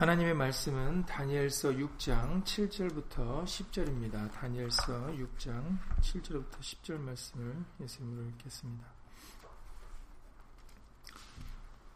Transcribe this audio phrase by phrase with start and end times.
[0.00, 4.32] 하나님의 말씀은 다니엘서 6장 7절부터 10절입니다.
[4.32, 8.86] 다니엘서 6장 7절부터 10절 말씀을 예수님으로 읽겠습니다.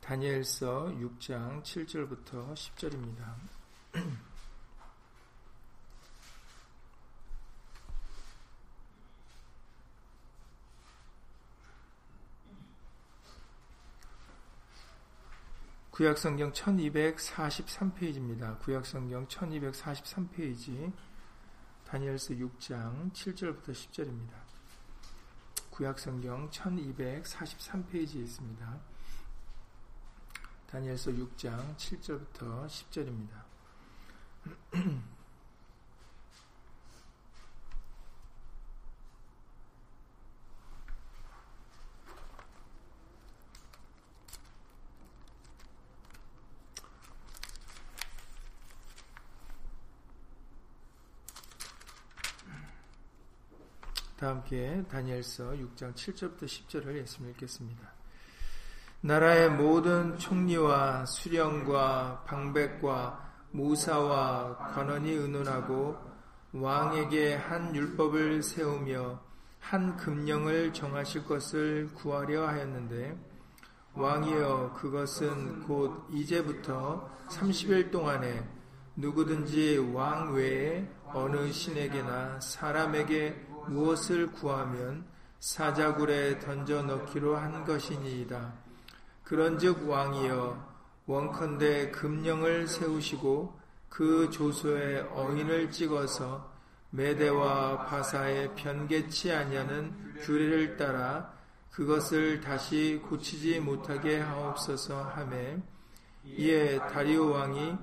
[0.03, 3.37] 다니엘서 6장 7절부터 10절입니다.
[15.95, 18.58] 구약성경 1243페이지입니다.
[18.58, 20.93] 구약성경 1243페이지
[21.86, 24.32] 다니엘서 6장 7절부터 10절입니다.
[25.71, 28.80] 구약성경 1243페이지에 있습니다.
[30.66, 33.44] 다니엘서 6장 7절부터 10절입니다.
[54.16, 57.92] 다 함께 다니엘서 6장 7절부터 10절을 예수님 읽겠습니다.
[59.00, 65.96] 나라의 모든 총리와 수령과 방백과 무사와 관원이 의논하고
[66.52, 69.20] 왕에게 한 율법을 세우며
[69.58, 73.18] 한 금령을 정하실 것을 구하려 하였는데
[73.94, 78.48] 왕이여 그것은 곧 이제부터 30일 동안에
[78.94, 85.04] 누구든지 왕 외에 어느 신에게나 사람에게 무엇을 구하면
[85.40, 88.54] 사자굴에 던져 넣기로 한 것이니이다.
[89.24, 90.74] 그런즉 왕이여
[91.06, 96.52] 원컨대 금령을 세우시고 그 조소에 어인을 찍어서
[96.90, 101.32] 메대와 바사에 변개치 아니하는 규례를 따라
[101.70, 105.58] 그것을 다시 고치지 못하게 하옵소서 하매
[106.24, 107.76] 이에 다리오 왕이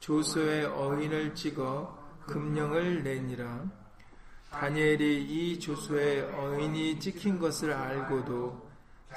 [0.00, 3.64] 조소에 어인을 찍어 금령을 내니라
[4.58, 8.66] 다니엘이 이 조소에 어인이 찍힌 것을 알고도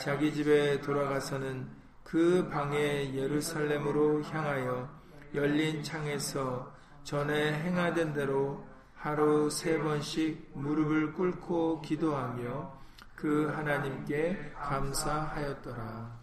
[0.02, 1.66] 자기 집에 돌아가서는
[2.04, 4.90] 그 방에 예루살렘으로 향하여
[5.34, 6.76] 열린 창에서
[7.06, 12.78] 전에 행하던 대로 하루 세 번씩 무릎을 꿇고 기도하며
[13.16, 16.20] 그 하나님께 감사하였더라.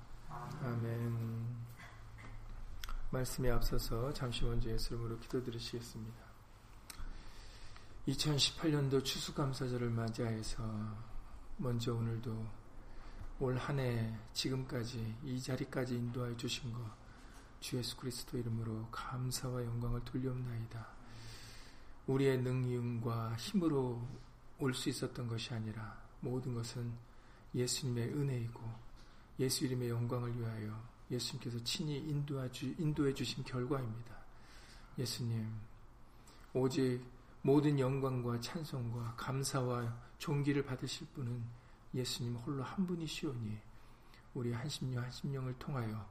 [0.62, 1.46] 아멘.
[3.10, 6.25] 말씀에 앞서서 잠시 먼저 예수님으로 기도드리시겠습니다.
[8.08, 10.62] 2018년도 추수감사절을 맞이하여서
[11.58, 12.66] 먼저 오늘도
[13.40, 17.06] 올 한 해 지금까지 이 자리까지 인도하여 주신 것
[17.60, 20.86] 주 예수 그리스도 이름으로 감사와 영광을 돌려옵나이다.
[22.06, 24.06] 우리의 능력과 힘으로
[24.58, 26.92] 올 수 있었던 것이 아니라 모든 것은
[27.54, 28.60] 예수님의 은혜이고
[29.40, 30.80] 예수 이름의 영광을 위하여
[31.10, 34.16] 예수님께서 친히 인도해 주신 결과입니다.
[34.98, 35.50] 예수님,
[36.52, 37.02] 오직
[37.46, 41.44] 모든 영광과 찬송과 감사와 존귀를 받으실 분은
[41.94, 43.56] 예수님 홀로 한 분이시오니
[44.34, 46.04] 우리 한심령 한심령을 통하여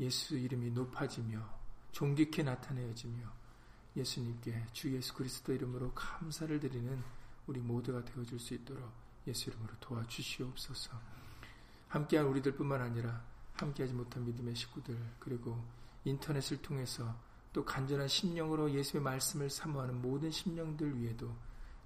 [0.00, 1.40] 예수 이름이 높아지며
[1.92, 3.32] 존귀케 나타내어지며
[3.96, 7.00] 예수님께 주 예수 그리스도 이름으로 감사를 드리는
[7.46, 8.90] 우리 모두가 되어줄 수 있도록
[9.28, 10.90] 예수 이름으로 도와주시옵소서.
[11.86, 13.22] 함께한 우리들뿐만 아니라
[13.52, 15.62] 함께하지 못한 믿음의 식구들 그리고
[16.04, 17.14] 인터넷을 통해서
[17.52, 21.34] 또 간절한 심령으로 예수의 말씀을 사모하는 모든 심령들 위에도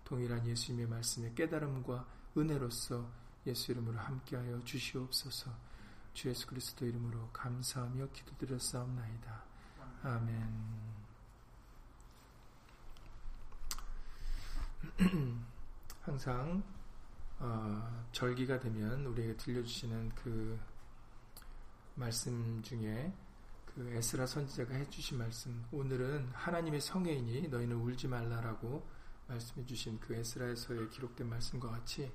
[0.04, 3.08] 동일한 예수님의 말씀의 깨달음과 은혜로서
[3.46, 5.50] 예수 이름으로 함께하여 주시옵소서.
[6.12, 9.44] 주 예수 그리스도 이름으로 감사하며 기도드렸사옵나이다.
[10.02, 10.84] 아멘.
[16.02, 16.62] 항상
[17.38, 20.58] 어, 절기가 되면 우리에게 들려주시는 그
[21.94, 23.12] 말씀 중에
[23.74, 28.86] 그 에스라 선지자가 해주신 말씀 오늘은 하나님의 성애인이 너희는 울지 말라라고
[29.26, 32.12] 말씀해 주신 그 에스라에서의 기록된 말씀과 같이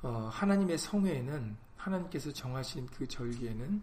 [0.00, 3.82] 어, 하나님의 성애에는 하나님께서 정하신 그 절기에는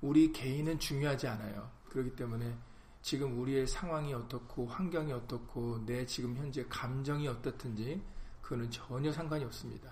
[0.00, 1.68] 우리 개인은 중요하지 않아요.
[1.88, 2.56] 그렇기 때문에
[3.02, 8.00] 지금 우리의 상황이 어떻고 환경이 어떻고 내 지금 현재 감정이 어떻든지
[8.42, 9.90] 그거는 전혀 상관이 없습니다.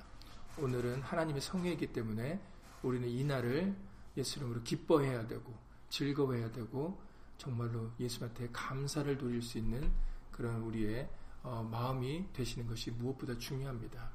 [0.59, 2.41] 오늘은 하나님의 성회이기 때문에
[2.83, 3.88] 우리는 이 날을
[4.19, 5.57] 예수 이름으로 기뻐해야 되고
[5.89, 7.01] 즐거워해야 되고
[7.39, 9.91] 정말로 예수한테 감사를 돌릴 수 있는
[10.33, 11.09] 그런 우리의
[11.43, 14.11] 어, 마음이 되시는 것이 무엇보다 중요합니다.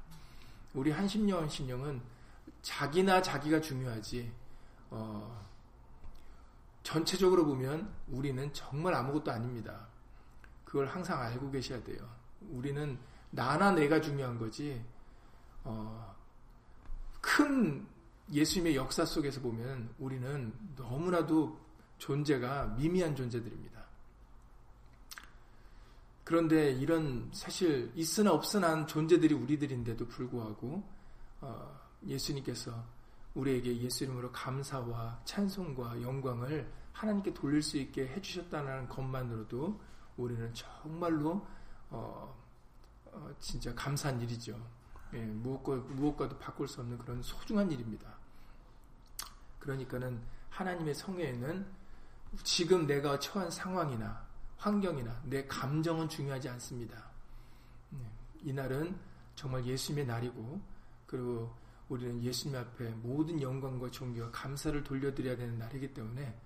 [0.74, 2.02] 우리 한심령 한심령은
[2.62, 4.30] 자기나 자기가 중요하지
[4.90, 5.44] 어,
[6.82, 9.88] 전체적으로 보면 우리는 정말 아무것도 아닙니다.
[10.64, 12.06] 그걸 항상 알고 계셔야 돼요.
[12.50, 12.98] 우리는
[13.30, 14.84] 나나 내가 중요한 거지
[15.64, 16.14] 어,
[17.20, 17.86] 큰
[18.32, 21.58] 예수님의 역사 속에서 보면 우리는 너무나도
[21.98, 23.84] 존재가 미미한 존재들입니다.
[26.24, 30.82] 그런데 이런 사실 있으나 없으나 한 존재들이 우리들인데도 불구하고
[31.42, 32.82] 어, 예수님께서
[33.34, 39.80] 우리에게 예수님으로 감사와 찬송과 영광을 하나님께 돌릴 수 있게 해주셨다는 것만으로도
[40.16, 41.46] 우리는 정말로
[41.90, 42.34] 어,
[43.06, 44.58] 어, 진짜 감사한 일이죠.
[45.12, 48.13] 예, 무엇과, 무엇과도 바꿀 수 없는 그런 소중한 일입니다.
[49.64, 50.20] 그러니까는
[50.50, 51.66] 하나님의 성회에는
[52.42, 54.24] 지금 내가 처한 상황이나
[54.58, 57.10] 환경이나 내 감정은 중요하지 않습니다.
[57.94, 57.98] 예,
[58.42, 58.94] 이날은
[59.34, 60.60] 정말 예수님의 날이고
[61.06, 61.54] 그리고
[61.88, 66.38] 우리는 예수님 앞에 모든 영광과 존귀와 감사를 돌려드려야 되는 날이기 때문에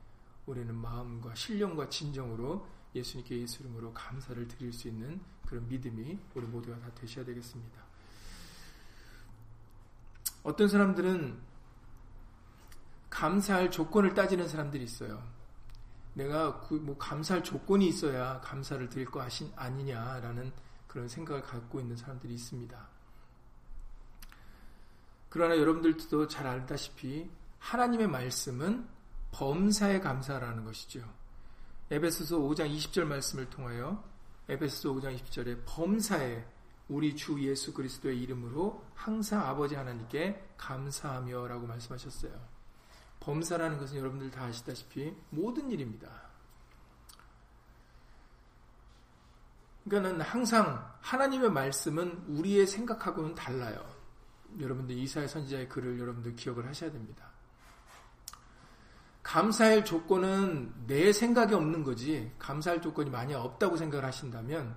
[0.47, 6.79] 우리는 마음과 신령과 진정으로 예수님께 예수 이름으로 감사를 드릴 수 있는 그런 믿음이 우리 모두가
[6.79, 7.83] 다 되셔야 되겠습니다.
[10.45, 11.39] 어떤 사람들은
[13.11, 15.23] 감사할 조건을 따지는 사람들이 있어요.
[16.15, 19.25] 내가 뭐 감사할 조건이 있어야 감사를 드릴 거
[19.57, 20.53] 아니냐라는
[20.87, 22.89] 그런 생각을 갖고 있는 사람들이 있습니다.
[25.29, 28.89] 그러나 여러분들도 잘 알다시피 하나님의 말씀은
[29.31, 31.07] 범사에 감사라는 것이죠.
[31.91, 34.03] 에베소서 5장 20절 말씀을 통하여
[34.49, 36.45] 에베소서 5장 20절에 범사에
[36.89, 42.58] 우리 주 예수 그리스도의 이름으로 항상 아버지 하나님께 감사하며 라고 말씀하셨어요.
[43.29, 46.09] 범사라는 것은 여러분들 다 아시다시피 모든 일입니다.
[49.85, 53.85] 그러니까는 항상 하나님의 말씀은 우리의 생각하고는 달라요.
[54.59, 57.31] 여러분들 이사의 선지자의 글을 여러분들 기억을 하셔야 됩니다.
[59.23, 64.75] 감사할 조건은 내 생각이 없는 거지 감사할 조건이 많이 없다고 생각을 하신다면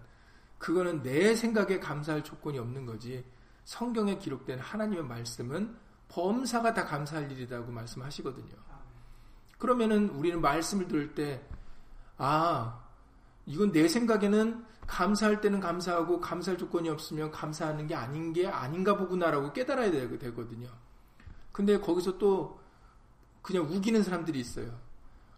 [0.57, 3.23] 그거는 내 생각에 감사할 조건이 없는 거지
[3.63, 5.73] 성경에 기록된 하나님의 말씀은
[6.11, 8.53] 범사가 다 감사할 일이라고 말씀하시거든요.
[9.57, 11.41] 그러면은 우리는 말씀을 들을 때,
[12.17, 12.83] 아,
[13.45, 19.53] 이건 내 생각에는 감사할 때는 감사하고 감사할 조건이 없으면 감사하는 게 아닌 게 아닌가 보구나라고
[19.53, 20.67] 깨달아야 되거든요.
[21.51, 22.59] 근데 거기서 또
[23.41, 24.77] 그냥 우기는 사람들이 있어요.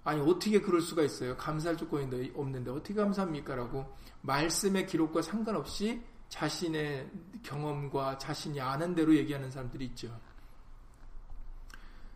[0.04, 1.38] 아니 어떻게 그럴 수가 있어요?
[1.38, 3.56] 감사할 조건이 없는데 어떻게 감사합니까?
[3.56, 3.86] 라고
[4.22, 7.10] 말씀의 기록과 상관없이 자신의
[7.44, 10.20] 경험과 자신이 아는 대로 얘기하는 사람들이 있죠.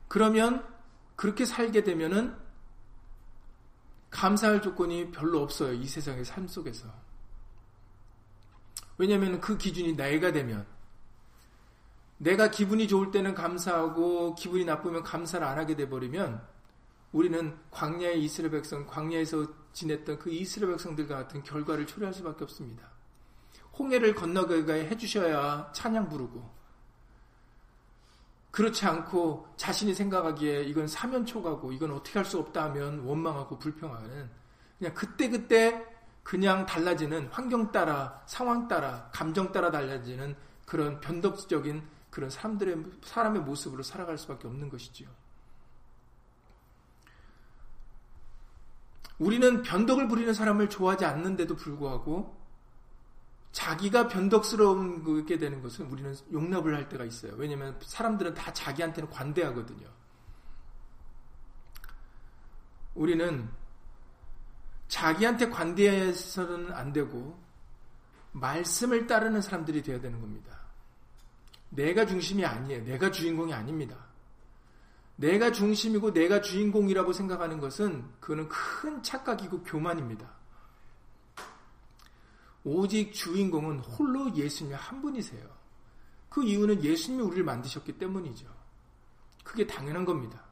[0.08, 0.66] 그러면
[1.16, 2.36] 그렇게 살게 되면은
[4.10, 5.74] 감사할 조건이 별로 없어요.
[5.74, 6.88] 이 세상의 삶 속에서.
[8.98, 10.66] 왜냐하면 그 기준이 내가 되면
[12.18, 16.42] 내가 기분이 좋을 때는 감사하고 기분이 나쁘면 감사를 안 하게 돼 버리면
[17.12, 22.90] 우리는 광야의 이스라엘 백성, 광야에서 지냈던 그 이스라엘 백성들 같은 결과를 초래할 수밖에 없습니다.
[23.78, 26.57] 홍해를 건너가게 해주셔야 찬양 부르고
[28.58, 34.32] 그렇지 않고 자신이 생각하기에 이건 사면초가고 이건 어떻게 할 수 없다 하면 원망하고 불평하는
[34.80, 35.86] 그냥 그때 그때
[36.24, 43.84] 그냥 달라지는 환경 따라 상황 따라 감정 따라 달라지는 그런 변덕적인 그런 사람들의 사람의 모습으로
[43.84, 45.08] 살아갈 수밖에 없는 것이지요.
[49.20, 52.36] 우리는 변덕을 부리는 사람을 좋아하지 않는데도 불구하고
[53.58, 57.34] 자기가 변덕스러운 게 되는 것은 우리는 용납을 할 때가 있어요.
[57.38, 59.88] 왜냐하면 사람들은 다 자기한테는 관대하거든요.
[62.94, 63.50] 우리는
[64.88, 67.36] 자기한테 관대해서는 안 되고
[68.34, 70.56] 말씀을 따르는 사람들이 되어야 되는 겁니다.
[71.70, 72.84] 내가 중심이 아니에요.
[72.84, 73.98] 내가 주인공이 아닙니다.
[75.16, 80.37] 내가 중심이고 내가 주인공이라고 생각하는 것은 그거는 큰 착각이고 교만입니다.
[82.68, 85.48] 오직 주인공은 홀로 예수님 한 분이세요.
[86.28, 88.46] 그 이유는 예수님이 우리를 만드셨기 때문이죠.
[89.46, 90.44] 그게 당연한 겁니다.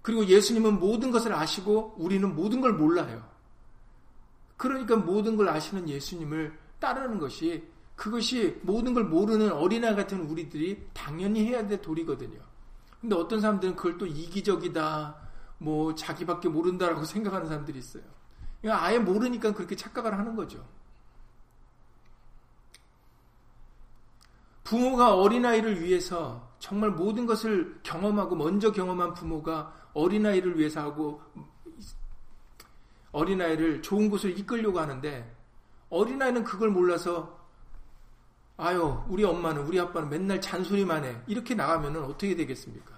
[0.00, 3.28] 그리고 예수님은 모든 것을 아시고 우리는 모든 걸 몰라요.
[4.56, 11.46] 그러니까 모든 걸 아시는 예수님을 따르는 것이 그것이 모든 걸 모르는 어린아 같은 우리들이 당연히
[11.46, 12.38] 해야 될 도리거든요.
[13.00, 15.16] 근데 어떤 사람들은 그걸 또 이기적이다,
[15.58, 18.04] 뭐 자기밖에 모른다라고 생각하는 사람들이 있어요.
[18.70, 20.64] 아예 모르니까 그렇게 착각을 하는 거죠.
[24.64, 31.22] 부모가 어린아이를 위해서 정말 모든 것을 경험하고 먼저 경험한 부모가 어린아이를 위해서 하고
[33.12, 35.36] 어린아이를 좋은 곳을 이끌려고 하는데
[35.90, 37.38] 어린아이는 그걸 몰라서
[38.56, 42.93] 아유 우리 엄마는 우리 아빠는 맨날 잔소리만 해 이렇게 나가면 어떻게 되겠습니까?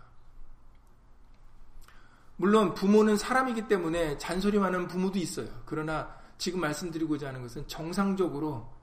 [2.36, 5.48] 물론 부모는 사람이기 때문에 잔소리 많은 부모도 있어요.
[5.64, 8.74] 그러나 지금 말씀드리고자 하는 것은 정상적으로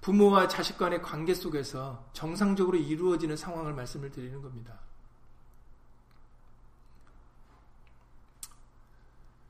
[0.00, 4.80] 부모와 자식 간의 관계 속에서 정상적으로 이루어지는 상황을 말씀을 드리는 겁니다.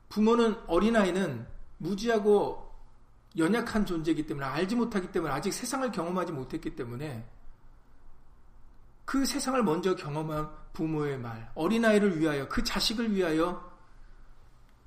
[0.09, 2.69] 부모는 어린아이는 무지하고
[3.37, 7.25] 연약한 존재이기 때문에 알지 못하기 때문에 아직 세상을 경험하지 못했기 때문에
[9.05, 13.71] 그 세상을 먼저 경험한 부모의 말, 어린아이를 위하여 그 자식을 위하여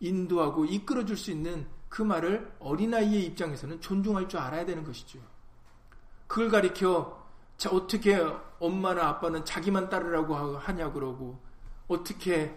[0.00, 5.20] 인도하고 이끌어 줄 수 있는 그 말을 어린아이의 입장에서는 존중할 줄 알아야 되는 것이죠.
[6.26, 7.24] 그걸 가리켜
[7.56, 8.18] 자, 어떻게
[8.58, 11.40] 엄마나 아빠는 자기만 따르라고 하냐 그러고
[11.86, 12.56] 어떻게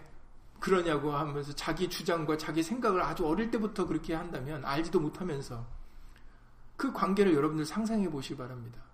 [0.60, 5.63] 그러냐고 하면서 자기 주장과 자기 생각을 아주 어릴 때부터 그렇게 한다면 알지도 못하면서
[6.75, 8.87] 그 관계를 여러분들 상상해 보시기 바랍니다.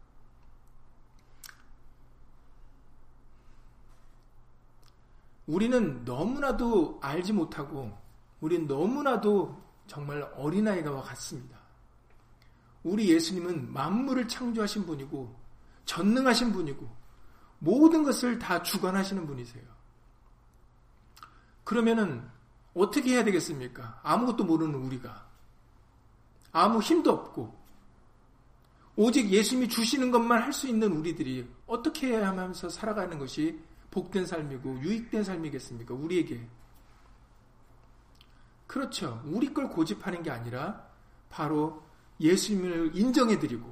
[5.48, 7.98] 우리는 너무나도 알지 못하고
[8.40, 11.58] 우리는 너무나도 정말 어린아이가 같습니다.
[12.84, 15.36] 우리 예수님은 만물을 창조하신 분이고
[15.86, 17.04] 전능하신 분이고
[17.60, 19.64] 모든 것을 다 주관하시는 분이세요.
[21.64, 22.28] 그러면은
[22.74, 24.00] 어떻게 해야 되겠습니까?
[24.04, 25.28] 아무것도 모르는 우리가
[26.52, 27.64] 아무 힘도 없고
[28.96, 33.60] 오직 예수님이 주시는 것만 할 수 있는 우리들이 어떻게 해야 하면서 살아가는 것이
[33.94, 35.94] 복된 삶이고 유익된 삶이겠습니까?
[35.94, 36.50] 우리에게.
[38.66, 39.22] 그렇죠.
[39.26, 40.88] 우리 걸 고집하는 게 아니라
[41.30, 41.84] 바로
[42.20, 43.72] 예수님을 인정해드리고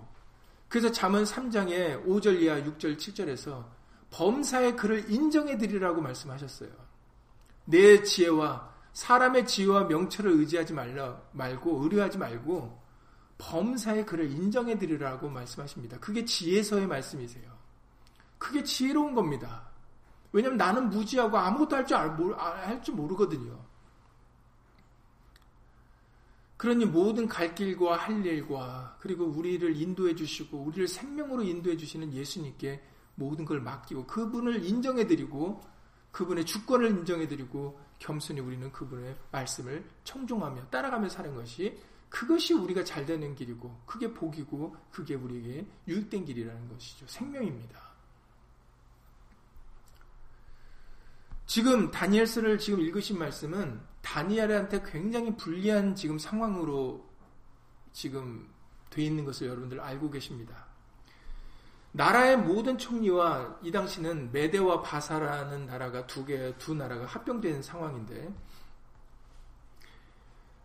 [0.69, 3.65] 그래서 잠언 3장에 5절 이하 6절 7절에서
[4.11, 6.69] 범사의 그를 인정해드리라고 말씀하셨어요.
[7.65, 12.79] 내 지혜와 사람의 지혜와 명철을 의지하지 말라, 말고 의뢰하지 말고
[13.39, 15.97] 범사의 그를 인정해드리라고 말씀하십니다.
[15.99, 17.51] 그게 지혜서의 말씀이세요.
[18.37, 19.70] 그게 지혜로운 겁니다.
[20.31, 23.59] 왜냐면 나는 무지하고 아무것도 할줄알줄 모르거든요.
[26.57, 32.83] 그러니 모든 갈 길과 할 일과 그리고 우리를 인도해 주시고 우리를 생명으로 인도해 주시는 예수님께
[33.15, 35.61] 모든 걸 맡기고 그분을 인정해 드리고
[36.11, 43.05] 그분의 주권을 인정해 드리고 겸손히 우리는 그분의 말씀을 청종하며 따라가며 사는 것이 그것이 우리가 잘
[43.05, 47.07] 되는 길이고 그게 복이고 그게 우리에게 유익된 길이라는 것이죠.
[47.07, 47.90] 생명입니다.
[51.51, 57.05] 지금 다니엘서를 지금 읽으신 말씀은 다니엘한테 굉장히 불리한 지금 상황으로
[57.91, 58.47] 지금
[58.89, 60.67] 돼 있는 것을 여러분들 알고 계십니다.
[61.91, 68.33] 나라의 모든 총리와 이 당시는 메데와 바사라는 나라가 두 개, 두 나라가 합병된 상황인데,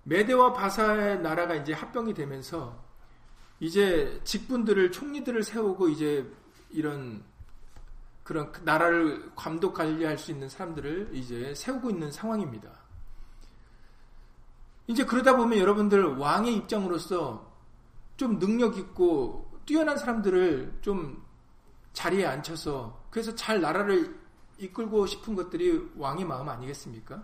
[0.04, 2.80] 메데와 바사의 나라가 이제 합병이 되면서,
[3.58, 6.32] 이제 직분들을, 총리들을 세우고 이제
[6.70, 7.24] 이런
[8.26, 12.68] 그런 나라를 감독 관리할 수 있는 사람들을 이제 세우고 있는 상황입니다.
[14.88, 17.54] 이제 그러다 보면 여러분들 왕의 입장으로서
[18.16, 21.24] 좀 능력 있고 뛰어난 사람들을 좀
[21.92, 24.18] 자리에 앉혀서 그래서 잘 나라를
[24.58, 27.22] 이끌고 싶은 것들이 왕의 마음 아니겠습니까?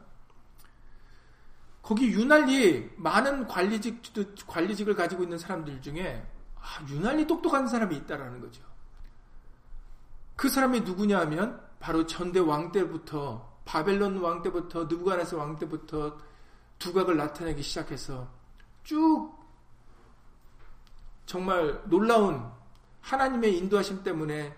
[1.83, 4.01] 거기 유난히 많은 관리직,
[4.47, 8.72] 관리직을 가지고 있는 사람들 중에 아, 유난히 똑똑한 사람이 있다라는 거죠.
[10.43, 16.19] 그 사람이 누구냐 하면 바로 전대 왕 때부터 바벨론 왕 때부터 느부갓네살 왕 때부터
[16.81, 18.29] 두각을 나타내기 시작해서
[18.83, 19.33] 쭉
[21.27, 22.45] 정말 놀라운
[23.03, 24.53] 하나님의 인도하심 때문에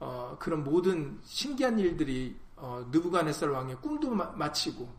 [0.00, 4.92] 어, 그런 모든 신기한 일들이 어, 느부갓네살 왕의 꿈도 마, 치고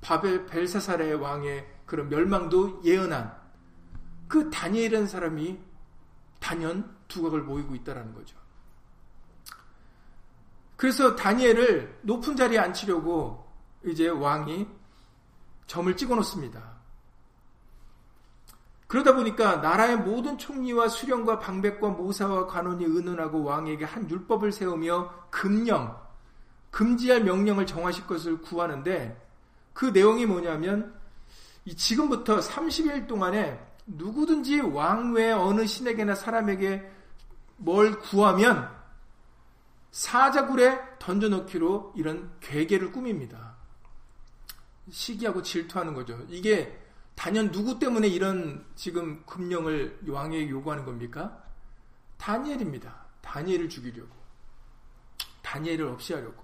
[0.00, 3.38] 바벨 벨사살의 왕의 그런 멸망도 예언한
[4.26, 5.60] 그 다니엘이라는 사람이
[6.38, 8.39] 단연 두각을 모이고 있다라는 거죠.
[10.80, 13.46] 그래서 다니엘을 높은 자리에 앉히려고
[13.84, 14.66] 이제 왕이
[15.66, 16.80] 점을 찍어 놓습니다.
[18.86, 26.00] 그러다 보니까 나라의 모든 총리와 수령과 방백과 모사와 관원이 의논하고 왕에게 한 율법을 세우며 금령,
[26.70, 29.20] 금지할 명령을 정하실 것을 구하는데
[29.74, 30.98] 그 내용이 뭐냐면
[31.76, 36.90] 지금부터 30일 동안에 누구든지 왕 외 어느 신에게나 사람에게
[37.58, 38.79] 뭘 구하면
[39.90, 43.56] 사자굴에 던져넣기로 이런 괴계를 꾸밉니다.
[44.90, 46.24] 시기하고 질투하는 거죠.
[46.28, 46.78] 이게
[47.14, 51.44] 단연 누구 때문에 이런 지금 금령을 왕에게 요구하는 겁니까?
[52.16, 53.06] 다니엘입니다.
[53.20, 54.14] 다니엘을 죽이려고.
[55.42, 56.42] 다니엘을 없이 하려고.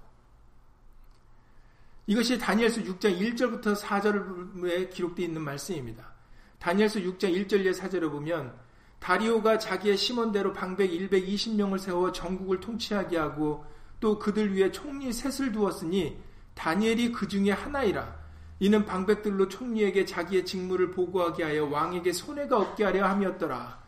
[2.05, 6.13] 이것이 다니엘서 6장 1절부터 4절에 기록되어 있는 말씀입니다.
[6.59, 8.57] 다니엘서 6장 1절에 4절을 보면
[8.99, 13.65] 다리오가 자기의 심원대로 방백 120명을 세워 전국을 통치하게 하고
[13.99, 16.17] 또 그들 위에 총리 셋을 두었으니
[16.55, 18.15] 다니엘이 그 중에 하나이라.
[18.59, 23.79] 이는 방백들로 총리에게 자기의 직무를 보고하게 하여 왕에게 손해가 없게 하려 함이었더라.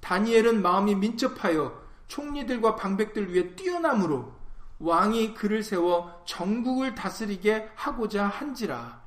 [0.00, 4.34] 다니엘은 마음이 민첩하여 총리들과 방백들 위에 뛰어남으로
[4.78, 9.05] 왕이 그를 세워 전국을 다스리게 하고자 한지라.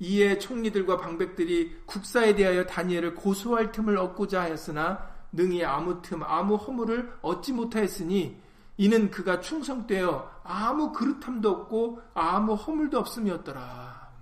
[0.00, 7.18] 이에 총리들과 방백들이 국사에 대하여 다니엘을 고소할 틈을 얻고자 하였으나 능히 아무 틈 아무 허물을
[7.22, 8.40] 얻지 못하였으니
[8.76, 14.12] 이는 그가 충성되어 아무 그릇함도 없고 아무 허물도 없음이었더라.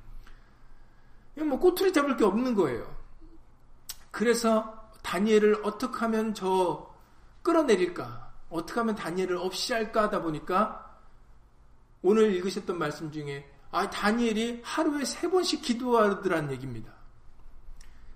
[1.36, 2.94] 이건 뭐 꼬투리 잡을 게 없는 거예요.
[4.10, 6.94] 그래서 다니엘을 어떻게 하면 저
[7.42, 8.30] 끌어내릴까?
[8.50, 10.98] 어떻게 하면 다니엘을 없이 할까 하다 보니까
[12.02, 16.92] 오늘 읽으셨던 말씀 중에 아 다니엘이 하루에 세 번씩 기도하더란 얘기입니다.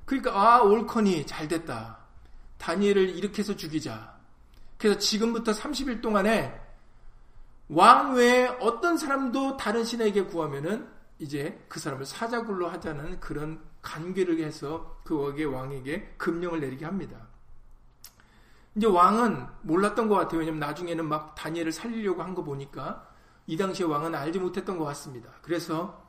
[0.04, 1.98] 그러니까 아 올커니 잘 됐다.
[2.58, 4.16] 다니엘을 이렇게 해서 죽이자.
[4.78, 6.60] 그래서 지금부터 30일 동안에
[7.68, 15.00] 왕 외에 어떤 사람도 다른 신에게 구하면은 이제 그 사람을 사자굴로 하자는 그런 간계를 해서
[15.04, 17.16] 그에게 왕에게 금령을 내리게 합니다.
[18.74, 20.40] 이제 왕은 몰랐던 것 같아요.
[20.40, 23.08] 왜냐면 나중에는 막 다니엘을 살리려고 한 거 보니까
[23.46, 25.30] 이 당시에 왕은 알지 못했던 것 같습니다.
[25.42, 26.04] 그래서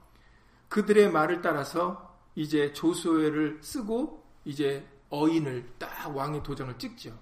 [0.70, 7.18] 그들의 말을 따라서 이제 조소회를 쓰고 이제 어인을 딱 왕의 도장을 찍죠.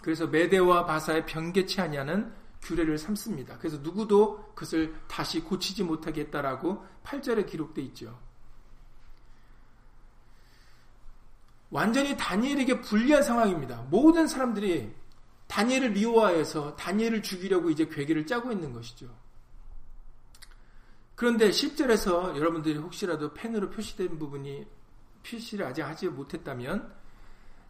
[0.00, 2.32] 그래서 메대와 바사의 변개치 아니하는
[2.62, 3.58] 규례를 삼습니다.
[3.58, 8.18] 그래서 누구도 그것을 다시 고치지 못하게 했다라고 8절에 기록되어 있죠.
[11.70, 13.82] 완전히 다니엘에게 불리한 상황입니다.
[13.90, 14.94] 모든 사람들이
[15.46, 19.08] 다니엘을 미워하여서 다니엘을 죽이려고 이제 괴계를 짜고 있는 것이죠.
[21.14, 24.66] 그런데 10절에서 여러분들이 혹시라도 펜으로 표시된 부분이
[25.24, 26.92] 표시를 아직 하지 못했다면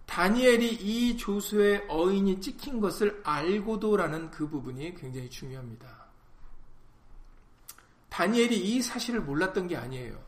[0.06, 6.04] 다니엘이 이 조수의 어인이 찍힌 것을 알고도라는 그 부분이 굉장히 중요합니다.
[8.08, 10.22] 다니엘이 이 사실을 몰랐던 게 아니에요.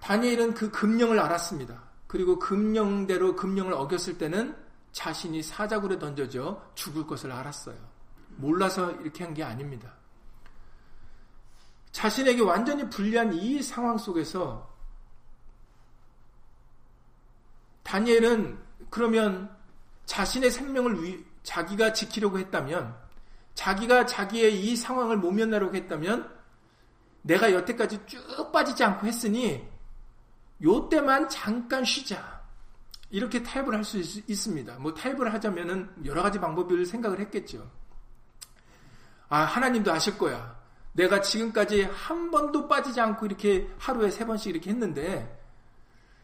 [0.00, 1.90] 다니엘은 그 금령을 알았습니다.
[2.06, 4.56] 그리고 금령대로 금령을 어겼을 때는
[4.92, 7.76] 자신이 사자굴에 던져져 죽을 것을 알았어요.
[8.36, 9.94] 몰라서 이렇게 한 게 아닙니다.
[11.92, 14.70] 자신에게 완전히 불리한 이 상황 속에서
[17.82, 18.58] 다니엘은
[18.90, 19.54] 그러면
[20.06, 22.96] 자신의 생명을 위, 자기가 지키려고 했다면
[23.54, 26.38] 자기가 자기의 이 상황을 모면하려고 했다면
[27.22, 29.68] 내가 여태까지 쭉 빠지지 않고 했으니
[30.62, 32.39] 요때만 잠깐 쉬자.
[33.10, 34.78] 이렇게 타협을 할 수 있습니다.
[34.78, 37.68] 뭐 타협을 하자면은 여러 가지 방법을 생각을 했겠죠.
[39.28, 40.58] 아, 하나님도 아실 거야.
[40.92, 45.40] 내가 지금까지 한 번도 빠지지 않고 이렇게 하루에 세 번씩 이렇게 했는데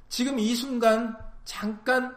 [0.08, 2.16] 지금 이 순간 잠깐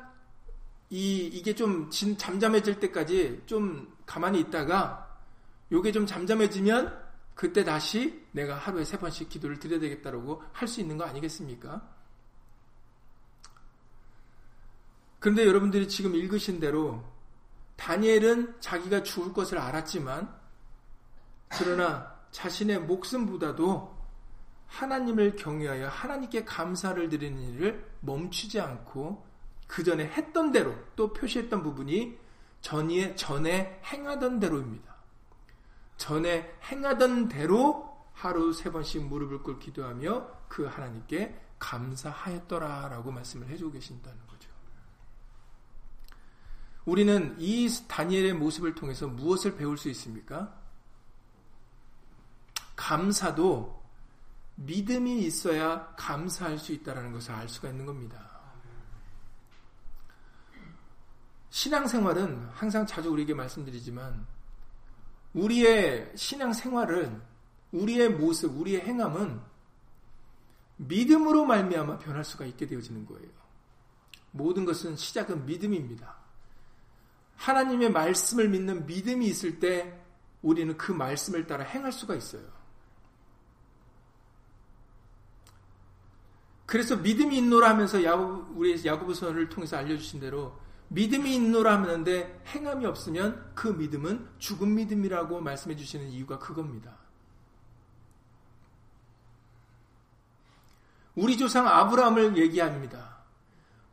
[0.89, 5.08] 이 이게 좀 잠잠해질 때까지 좀 가만히 있다가
[5.71, 10.97] 요게 좀 잠잠해지면 그때 다시 내가 하루에 세 번씩 기도를 드려야 되겠다라고 할 수 있는
[10.97, 11.82] 거 아니겠습니까?
[15.19, 17.03] 그런데 여러분들이 지금 읽으신 대로
[17.75, 20.34] 다니엘은 자기가 죽을 것을 알았지만
[21.49, 23.97] 그러나 자신의 목숨보다도
[24.67, 29.25] 하나님을 경외하여 하나님께 감사를 드리는 일을 멈추지 않고
[29.67, 32.17] 그 전에 했던 대로 또 표시했던 부분이
[32.62, 34.95] 전에, 전에 행하던 대로입니다.
[35.97, 43.47] 전에 행하던 대로 하루 세 번씩 무릎을 꿇고 기도 하며 그 하나님께 감사하였더라 라고 말씀을
[43.49, 44.29] 해주고 계신다는.
[46.89, 50.60] 우리는 이 다니엘의 모습을 통해서 무엇을 배울 수 있습니까?
[52.75, 53.80] 감사도
[54.56, 58.28] 믿음이 있어야 감사할 수 있다는 것을 알 수가 있는 겁니다.
[61.52, 64.25] 신앙생활은 항상 자주 우리에게 말씀드리지만
[65.36, 67.21] 우리의 신앙생활은
[67.71, 69.39] 우리의 모습, 우리의 행함은
[70.78, 73.30] 믿음으로 말미암아 변할 수가 있게 되어지는 거예요.
[74.32, 76.18] 모든 것은 시작은 믿음입니다.
[77.39, 79.97] 하나님의 말씀을 믿는 믿음이 있을 때
[80.41, 82.43] 우리는 그 말씀을 따라 행할 수가 있어요.
[86.65, 93.52] 그래서 믿음이 있노라 하면서 야구, 우리 야구부선을 통해서 알려주신 대로 믿음이 있노라 하는데 행함이 없으면
[93.56, 96.97] 그 믿음은 죽은 믿음이라고 말씀해 주시는 이유가 그겁니다.
[101.15, 103.17] 우리 조상 아브라함을 얘기합니다.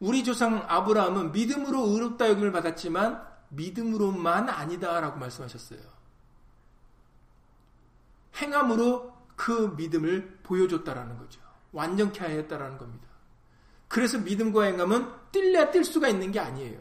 [0.01, 5.81] 우리 조상 아브라함은 믿음으로 의롭다 여김을 받았지만 믿음으로만 아니다라고 말씀하셨어요.
[8.37, 11.41] 행함으로 그 믿음을 보여줬다라는 거죠.
[11.73, 13.07] 완전케 하였다라는 겁니다.
[13.89, 16.81] 그래서 믿음과 행함은 뛸래야 뛸 수가 있는 게 아니에요.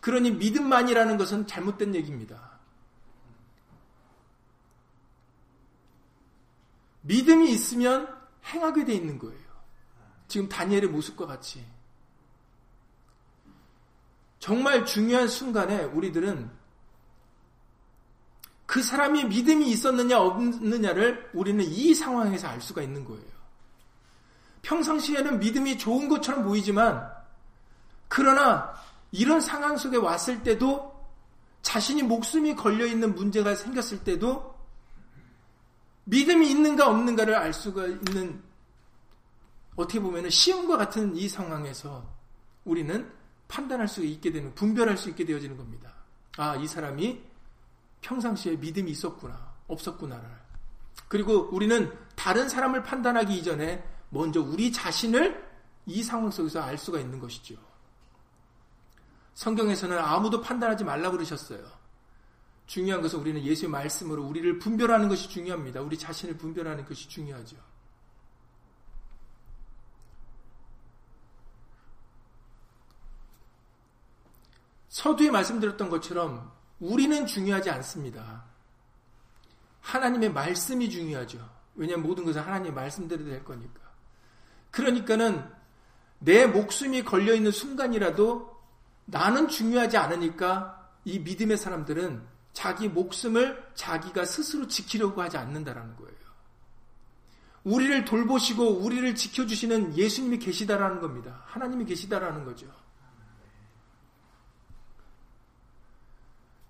[0.00, 2.58] 그러니 믿음만이라는 것은 잘못된 얘기입니다.
[7.02, 8.08] 믿음이 있으면
[8.44, 9.46] 행하게 돼 있는 거예요.
[10.28, 11.64] 지금 다니엘의 모습과 같이.
[14.46, 16.48] 정말 중요한 순간에 우리들은
[18.64, 23.24] 그 사람이 믿음이 있었느냐 없느냐를 우리는 이 상황에서 알 수가 있는 거예요.
[24.62, 27.10] 평상시에는 믿음이 좋은 것처럼 보이지만
[28.06, 28.72] 그러나
[29.10, 30.94] 이런 상황 속에 왔을 때도
[31.62, 34.54] 자신이 목숨이 걸려 있는 문제가 생겼을 때도
[36.04, 38.40] 믿음이 있는가 없는가를 알 수가 있는
[39.74, 42.08] 어떻게 보면 시험과 같은 이 상황에서
[42.64, 43.16] 우리는
[43.48, 45.92] 판단할 수 있게 되는 분별할 수 있게 되어지는 겁니다.
[46.36, 47.22] 아, 이 사람이
[48.00, 50.28] 평상시에 믿음이 있었구나, 없었구나를.
[51.08, 55.44] 그리고 우리는 다른 사람을 판단하기 이전에 먼저 우리 자신을
[55.86, 57.54] 이 상황 속에서 알 수가 있는 것이죠.
[59.34, 61.60] 성경에서는 아무도 판단하지 말라 그러셨어요.
[62.66, 65.80] 중요한 것은 우리는 예수의 말씀으로 우리를 분별하는 것이 중요합니다.
[65.82, 67.56] 우리 자신을 분별하는 것이 중요하죠.
[74.96, 78.44] 서두에 말씀드렸던 것처럼 우리는 중요하지 않습니다.
[79.82, 81.46] 하나님의 말씀이 중요하죠.
[81.74, 83.78] 왜냐하면 모든 것은 하나님의 말씀대로 될 거니까.
[84.70, 85.44] 그러니까는
[86.18, 88.58] 내 목숨이 걸려있는 순간이라도
[89.04, 92.22] 나는 중요하지 않으니까 이 믿음의 사람들은
[92.54, 96.16] 자기 목숨을 자기가 스스로 지키려고 하지 않는다라는 거예요.
[97.64, 101.42] 우리를 돌보시고 우리를 지켜주시는 예수님이 계시다라는 겁니다.
[101.44, 102.66] 하나님이 계시다라는 거죠.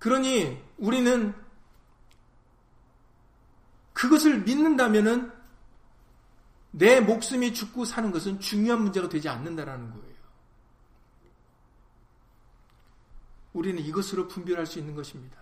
[0.06, 1.34] 그러니 우리는
[3.92, 5.32] 그것을 믿는다면은
[6.70, 10.14] 내 목숨이 죽고 사는 것은 중요한 문제가 되지 않는다라는 거예요.
[13.52, 15.38] 우리는 이것으로 분별할 수 있는 것입니다.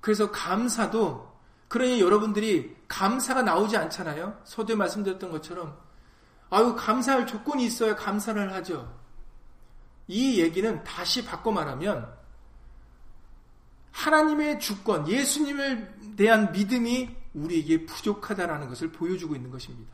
[0.00, 1.32] 그래서 감사도
[1.68, 4.40] 그러니 여러분들이 감사가 나오지 않잖아요.
[4.42, 5.78] 서두에 말씀드렸던 것처럼
[6.50, 8.92] 아유 감사할 조건이 있어야 감사를 하죠.
[10.08, 12.21] 이 얘기는 다시 바꿔 말하면
[13.92, 19.92] 하나님의 주권, 예수님을 대한 믿음이 우리에게 부족하다라는 것을 보여주고 있는 것입니다.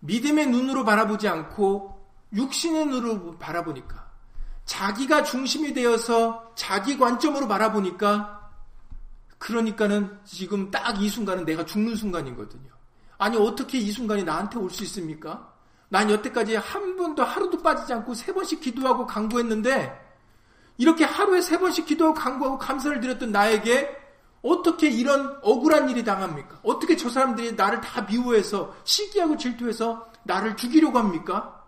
[0.00, 2.00] 믿음의 눈으로 바라보지 않고
[2.32, 4.08] 육신의 눈으로 바라보니까
[4.64, 8.50] 자기가 중심이 되어서 자기 관점으로 바라보니까
[9.38, 12.70] 그러니까는 지금 딱 이 순간은 내가 죽는 순간이거든요.
[13.18, 15.52] 아니 어떻게 이 순간이 나한테 올 수 있습니까?
[15.88, 20.09] 난 여태까지 한 번도 하루도 빠지지 않고 세 번씩 기도하고 강구했는데
[20.80, 23.98] 이렇게 하루에 세 번씩 기도하고 강구하고 감사를 드렸던 나에게
[24.40, 26.58] 어떻게 이런 억울한 일이 당합니까?
[26.62, 31.66] 어떻게 저 사람들이 나를 다 미워해서 시기하고 질투해서 나를 죽이려고 합니까?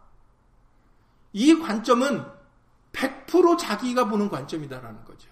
[1.34, 2.24] 이 관점은
[2.94, 5.28] 100% 자기가 보는 관점이다라는 거죠.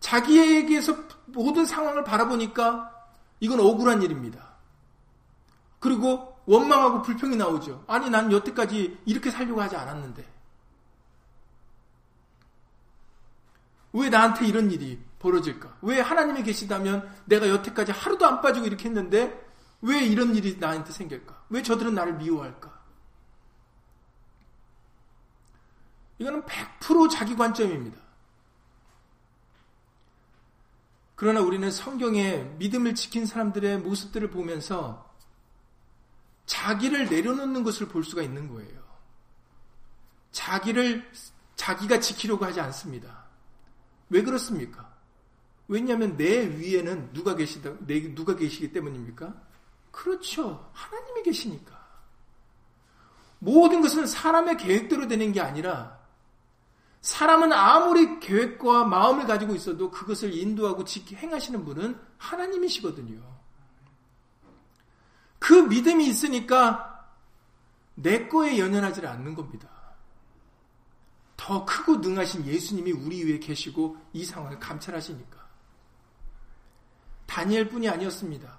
[0.00, 2.92] 자기에게서 모든 상황을 바라보니까
[3.38, 4.48] 이건 억울한 일입니다.
[5.78, 7.84] 그리고 원망하고 불평이 나오죠.
[7.86, 10.37] 아니, 난 여태까지 이렇게 살려고 하지 않았는데.
[13.98, 15.78] 왜 나한테 이런 일이 벌어질까?
[15.82, 19.46] 왜 하나님이 계시다면 내가 여태까지 하루도 안 빠지고 이렇게 했는데
[19.80, 21.44] 왜 이런 일이 나한테 생길까?
[21.50, 22.78] 왜 저들은 나를 미워할까?
[26.18, 27.98] 이거는 100% 자기 관점입니다.
[31.14, 35.12] 그러나 우리는 성경에 믿음을 지킨 사람들의 모습들을 보면서
[36.46, 38.80] 자기를 내려놓는 것을 볼 수가 있는 거예요.
[40.30, 41.10] 자기를
[41.56, 43.17] 자기가 지키려고 하지 않습니다.
[44.10, 44.88] 왜 그렇습니까?
[45.68, 49.34] 왜냐하면 내 위에는 누가 계시다, 내, 누가 계시기 때문입니까?
[49.90, 50.70] 그렇죠.
[50.72, 51.78] 하나님이 계시니까.
[53.38, 55.98] 모든 것은 사람의 계획대로 되는 게 아니라
[57.00, 63.20] 사람은 아무리 계획과 마음을 가지고 있어도 그것을 인도하고 행하시는 분은 하나님이시거든요.
[65.38, 67.06] 그 믿음이 있으니까
[67.94, 69.68] 내 거에 연연하지 않는 겁니다.
[71.38, 75.38] 더 크고 능하신 예수님이 우리 위에 계시고 이 상황을 감찰하시니까.
[77.26, 78.58] 다니엘 뿐이 아니었습니다.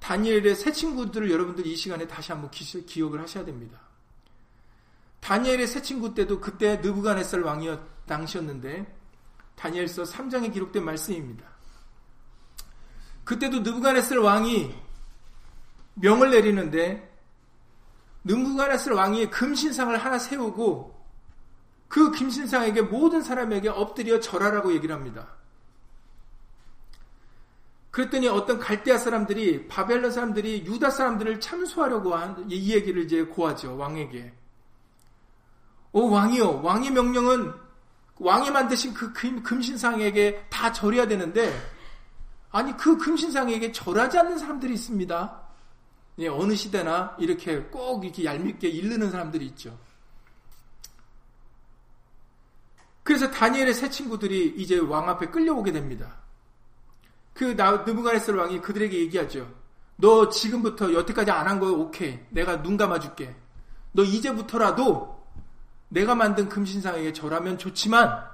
[0.00, 3.80] 다니엘의 새 친구들을 여러분들 이 시간에 다시 한번 기, 억을 하셔야 됩니다.
[5.20, 8.98] 다니엘의 새 친구 때도 그때 느부갓네살 왕이었 당시였는데
[9.54, 11.46] 다니엘서 3장에 기록된 말씀입니다.
[13.22, 14.74] 그때도 느부갓네살 왕이
[15.94, 17.16] 명을 내리는데
[18.24, 21.01] 느부갓네살 왕이 금신상을 하나 세우고
[21.92, 25.28] 그 김신상에게 모든 사람에게 엎드려 절하라고 얘기를 합니다.
[27.90, 34.32] 그랬더니 어떤 갈대아 사람들이 바벨론 사람들이 유다 사람들을 참수하려고 한 이 얘기를 이제 고하죠 왕에게.
[35.92, 37.52] 오 왕이요 왕의 명령은
[38.16, 41.52] 왕이 만드신 그 금 신상에게 다 절해야 되는데
[42.52, 45.42] 아니 그 금신상에게 절하지 않는 사람들이 있습니다.
[46.20, 49.78] 예, 어느 시대나 이렇게 꼭 이렇게 얄밉게 일르는 사람들이 있죠.
[53.02, 56.16] 그래서 다니엘의 새 친구들이 이제 왕 앞에 끌려오게 됩니다.
[57.34, 59.50] 그 느부갓네살 왕이 그들에게 얘기하죠.
[59.96, 62.18] 너 지금부터 여태까지 안 한거 오케이.
[62.30, 63.34] 내가 눈 감아줄게.
[63.92, 65.22] 너 이제부터라도
[65.88, 68.24] 내가 만든 금신상에게 절하면 좋지만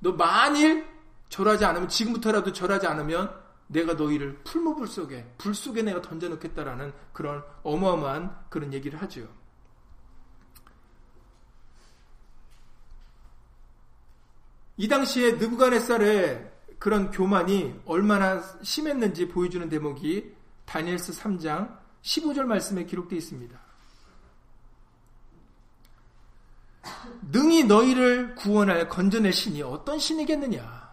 [0.00, 0.86] 너 만일
[1.28, 3.34] 절하지 않으면 지금부터라도 절하지 않으면
[3.66, 9.26] 내가 너희를 풀무불 속에 불 속에 내가 던져놓겠다라는 그런 어마어마한 그런 얘기를 하죠.
[14.76, 20.34] 이 당시에 느부갓네살의 그런 교만이 얼마나 심했는지 보여주는 대목이
[20.64, 23.58] 다니엘스 3장 15절 말씀에 기록되어 있습니다.
[27.30, 30.84] 능히 너희를 구원할 건져낼 신이 어떤 신이겠느냐?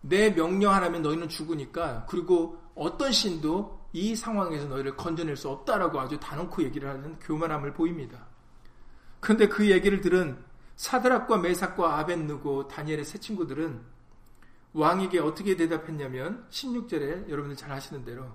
[0.00, 6.18] 내 명령 하나면 너희는 죽으니까 그리고 어떤 신도 이 상황에서 너희를 건져낼 수 없다라고 아주
[6.18, 8.26] 단언코 얘기를 하는 교만함을 보입니다.
[9.20, 10.38] 그런데 그 얘기를 들은
[10.78, 13.80] 사드락과 메삭과 아벤누고 다니엘의 세 친구들은
[14.72, 18.26] 왕에게 어떻게 대답했냐면 16절에 여러분들 잘 아시는 대로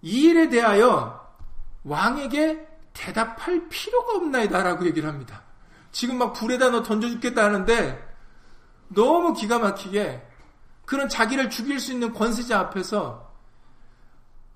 [0.00, 1.36] 이 일에 대하여
[1.84, 5.42] 왕에게 대답할 필요가 없나이다라고 얘기를 합니다.
[5.90, 8.16] 지금 막 불에다 너 던져 죽겠다 하는데
[8.88, 10.26] 너무 기가 막히게
[10.86, 13.30] 그런 자기를 죽일 수 있는 권세자 앞에서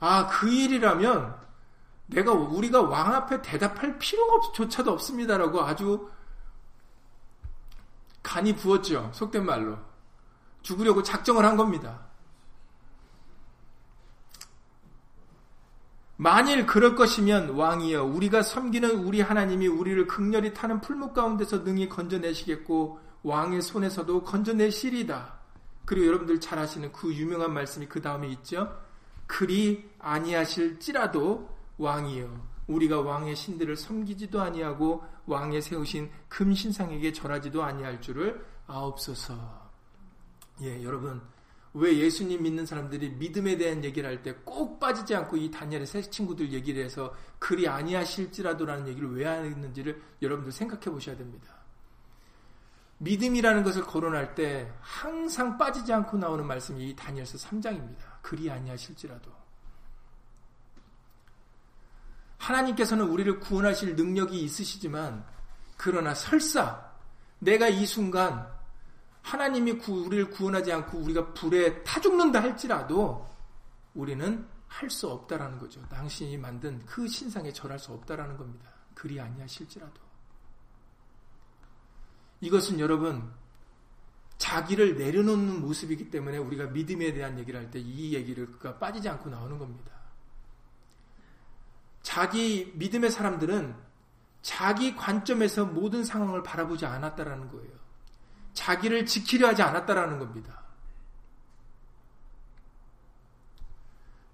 [0.01, 1.37] 아, 그 일이라면
[2.07, 6.09] 내가 우리가 왕 앞에 대답할 필요가 조차도 없습니다라고 아주
[8.27, 9.13] 간이 부었죠.
[9.15, 9.79] 속된 말로.
[10.63, 12.07] 죽으려고 작정을 한 겁니다.
[16.17, 22.99] 만일 그럴 것이면 왕이여 우리가 섬기는 우리 하나님이 우리를 극렬히 타는 풀목 가운데서 능히 건져내시겠고
[23.23, 25.35] 왕의 손에서도 건져내시리다.
[25.85, 28.77] 그리고 여러분들 잘 아시는 그 유명한 말씀이 그 다음에 있죠.
[29.29, 39.35] 그리 아니하실지라도 왕이여 우리가 왕의 신들을 섬기지도 아니하고 왕의 세우신 금신상에게 절하지도 아니할 줄을 아옵소서.
[40.63, 41.21] 예, 여러분
[41.75, 46.01] 왜 예수님 믿는 사람들이 믿음에 대한 얘기를 할 때 꼭 빠지지 않고 이 다니엘의 새
[46.01, 51.55] 친구들 얘기를 해서 그리 아니하실지라도라는 얘기를 왜 하는지를 여러분들 생각해 보셔야 됩니다.
[52.99, 57.99] 믿음이라는 것을 거론할 때 항상 빠지지 않고 나오는 말씀이 이 다니엘서 3장입니다.
[58.23, 59.36] 그리 아니하실지라도.
[62.39, 65.25] 하나님께서는 우리를 구원하실 능력이 있으시지만
[65.77, 66.91] 그러나 설사
[67.39, 68.47] 내가 이 순간
[69.23, 73.27] 하나님이 우리를 구원하지 않고 우리가 불에 타 죽는다 할지라도
[73.95, 75.81] 우리는 할 수 없다라는 거죠.
[75.89, 78.71] 당신이 만든 그 신상에 절할 수 없다라는 겁니다.
[78.95, 80.01] 그리 아니하실지라도.
[82.41, 83.33] 이것은 여러분
[84.37, 88.47] 자기를 내려놓는 모습이기 때문에 우리가 믿음에 대한 얘기를 할 때 이 얘기를
[88.79, 89.93] 빠지지 않고 나오는 겁니다.
[92.07, 93.75] 자기 믿음의 사람들은
[94.41, 97.73] 자기 관점에서 모든 상황을 바라보지 않았다라는 거예요.
[98.55, 100.63] 자기를 지키려 하지 않았다라는 겁니다.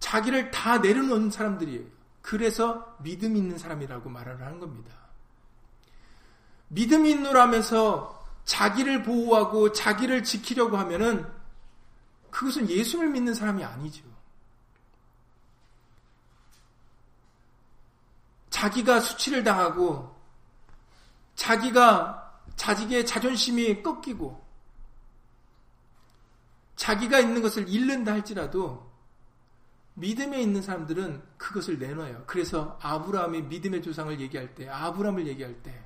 [0.00, 1.86] 자기를 다 내려놓은 사람들이에요.
[2.20, 4.92] 그래서 믿음 있는 사람이라고 말을 하는 겁니다.
[6.68, 11.26] 믿음 있노라면서 자기를 보호하고 자기를 지키려고 하면은
[12.30, 14.11] 그것은 예수를 믿는 사람이 아니죠.
[18.62, 20.14] 자기가 수치를 당하고
[21.34, 24.40] 자기가 자기의 자존심이 꺾이고
[26.76, 28.88] 자기가 있는 것을 잃는다 할지라도
[29.94, 32.22] 믿음에 있는 사람들은 그것을 내놔요.
[32.26, 35.84] 그래서 아브라함이 믿음의 조상을 얘기할 때, 아브라함을 얘기할 때,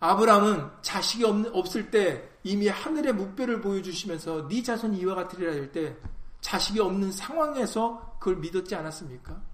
[0.00, 5.96] 아브라함은 자식이 없, 을때 이미 하늘의 묵배를 보여주시면서 네 자손이 이와 같으리라 할 때
[6.42, 9.49] 자식이 없는 상황에서 그걸 믿었지 않았습니까?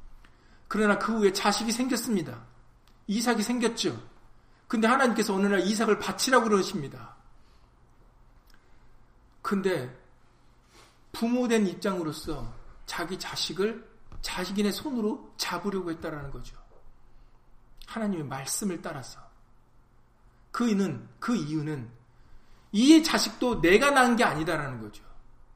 [0.68, 2.44] 그러나 그 후에 자식이 생겼습니다.
[3.06, 4.00] 이삭이 생겼죠.
[4.68, 7.14] 근데 하나님께서 어느 날 이삭을 바치라고 그러십니다.
[9.42, 9.96] 근데
[11.12, 12.52] 부모된 입장으로서
[12.84, 13.88] 자기 자식을
[14.22, 16.56] 자식인의 손으로 잡으려고 했다라는 거죠.
[17.86, 19.20] 하나님의 말씀을 따라서.
[20.50, 21.88] 그이는 그 이유는
[22.72, 25.04] 이 자식도 내가 낳은 게 아니다라는 거죠.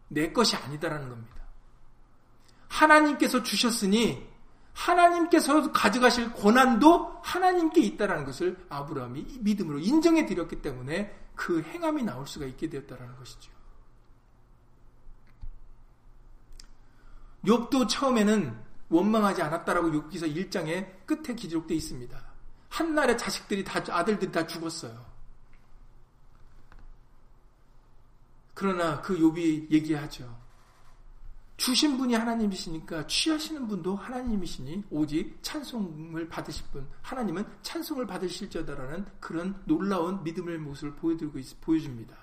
[0.09, 1.37] 내 것이 아니다라는 겁니다.
[2.69, 4.30] 하나님께서 주셨으니
[4.73, 12.47] 하나님께서 가져가실 권한도 하나님께 있다라는 것을 아브라함이 믿음으로 인정해 드렸기 때문에 그 행함이 나올 수가
[12.47, 13.51] 있게 되었다라는 것이죠.
[17.45, 22.31] 욥도 처음에는 원망하지 않았다라고 욥기서 1장의 끝에 기록되어 있습니다.
[22.69, 25.11] 한날에 자식들이 다 아들들이 다 죽었어요.
[28.55, 30.39] 그러나 그 욥이 얘기하죠.
[31.61, 40.25] 주신 분이 하나님이시니까 취하시는 분도 하나님이시니 오직 찬송을 받으실 분 하나님은 찬송을 받으실저다라는 그런 놀라운
[40.25, 42.17] 믿음의 모습을 보여드리고 있, 보여줍니다.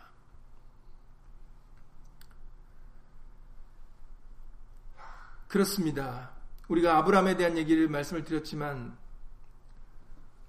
[5.47, 6.31] 그렇습니다.
[6.67, 8.97] 우리가 아브라함에 대한 얘기를 말씀을 드렸지만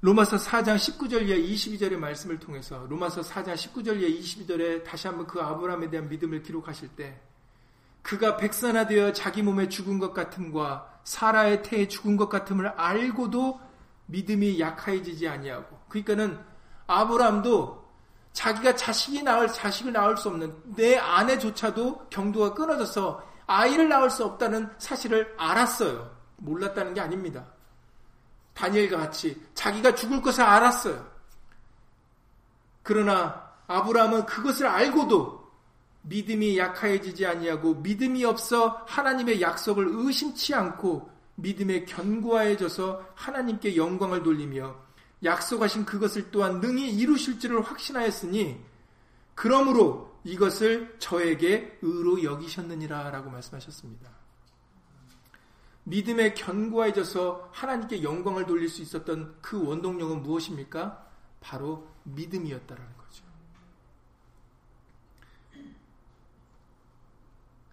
[0.00, 5.42] 로마서 4장 19절 이하 22절의 말씀을 통해서 로마서 4장 19절 이하 22절에 다시 한번 그
[5.42, 7.20] 아브라함에 대한 믿음을 기록하실 때
[8.02, 13.60] 그가 백산화 되어 자기 몸에 죽은 것 같음과 사라의 태에 죽은 것 같음을 알고도
[14.06, 16.38] 믿음이 약해지지 아니하고 그러니까는
[16.86, 17.86] 아브라함도
[18.32, 24.70] 자기가 자식이 낳을 자식을 낳을 수 없는 내 아내조차도 경도가 끊어져서 아이를 낳을 수 없다는
[24.78, 26.16] 사실을 알았어요.
[26.36, 27.46] 몰랐다는 게 아닙니다.
[28.54, 31.06] 다니엘과 같이 자기가 죽을 것을 알았어요.
[32.82, 35.37] 그러나 아브라함은 그것을 알고도
[36.02, 44.74] 믿음이 약해지지 아니하고 믿음이 없어 하나님의 약속을 의심치 않고 믿음에 견고해져서 하나님께 영광을 돌리며
[45.24, 48.58] 약속하신 그것을 또한 능히 이루실 줄을 확신하였으니
[49.34, 54.10] 그러므로 이것을 저에게 의로 여기셨느니라 라고 말씀하셨습니다.
[55.84, 61.06] 믿음에 견고해져서 하나님께 영광을 돌릴 수 있었던 그 원동력은 무엇입니까?
[61.40, 63.24] 바로 믿음이었다라는 거죠.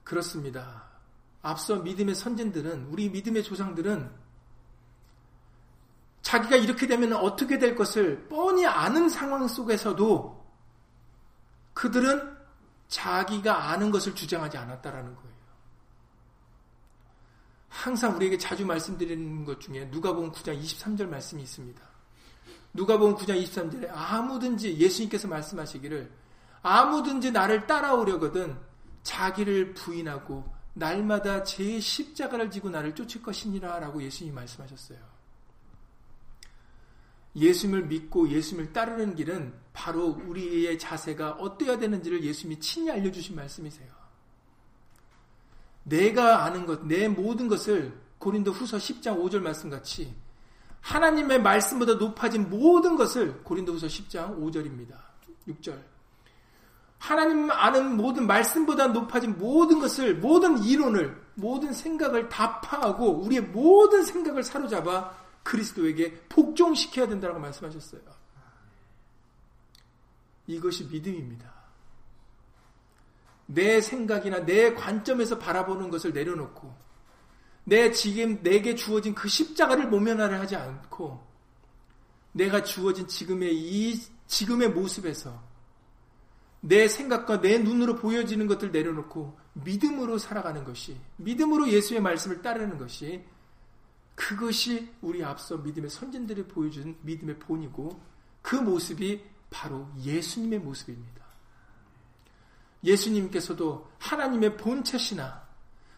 [0.05, 0.83] 그렇습니다.
[1.41, 4.09] 앞서 믿음의 선진들은 우리 믿음의 조상들은
[6.21, 10.45] 자기가 이렇게 되면 어떻게 될 것을 뻔히 아는 상황 속에서도
[11.73, 12.35] 그들은
[12.87, 15.35] 자기가 아는 것을 주장하지 않았다라는 거예요.
[17.67, 21.81] 항상 우리에게 자주 말씀드리는 것 중에 누가복음 9장 23절 말씀이 있습니다.
[22.73, 26.11] 누가복음 9장 23절에 아무든지 예수님께서 말씀하시기를
[26.61, 28.57] 아무든지 나를 따라오려거든
[29.05, 34.99] 자기를 부인하고 날마다 제 십자가를 지고 나를 쫓을 것이니라 라고 예수님이 말씀하셨어요.
[37.37, 43.87] 예수님을 믿고 예수님을 따르는 길은 바로 우리의 자세가 어떠해야 되는지를 예수님이 친히 알려주신 말씀이세요.
[45.83, 50.13] 내가 아는 것, 내 모든 것을 고린도 후서 10장 5절 말씀 같이
[50.81, 54.97] 하나님의 말씀보다 높아진 모든 것을 고린도 후서 10장 5절입니다.
[55.47, 55.94] 6절.
[56.97, 64.03] 하나님 아는 모든 말씀보다 높아진 모든 것을, 모든 이론을, 모든 생각을 다 파하고 우리의 모든
[64.03, 68.01] 생각을 사로잡아 그리스도에게 복종시켜야 된다고 말씀하셨어요.
[70.47, 71.53] 이것이 믿음입니다.
[73.47, 76.75] 내 생각이나 내 관점에서 바라보는 것을 내려놓고
[77.63, 81.25] 내 지금 내게 주어진 그 십자가를 모면하려 하지 않고
[82.31, 85.41] 내가 주어진 지금의 이 지금의 모습에서
[86.67, 93.23] 내 생각과 내 눈으로 보여지는 것들 내려놓고 믿음으로 살아가는 것이 믿음으로 예수의 말씀을 따르는 것이
[94.15, 98.01] 그것이 우리 앞서 믿음의 선진들이 보여준 믿음의 본이고
[98.41, 101.23] 그 모습이 바로 예수님의 모습입니다.
[102.83, 105.45] 예수님께서도 하나님의 본체시나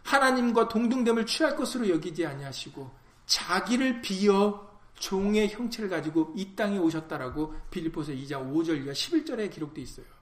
[0.03, 2.91] 하나님과 동등됨을 취할 것으로 여기지 아니하시고
[3.25, 10.16] 자기를 비어 종의 형체를 가지고 이 땅에 오셨다라고 빌리포스 2장 5절 이하 11절에 기록되어 있어요.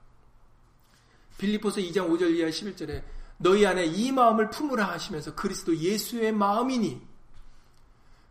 [1.38, 3.02] 빌리포스 2장 5절 이하 11절에
[3.38, 7.00] 너희 안에 이 마음을 품으라 하시면서 그리스도 예수의 마음이니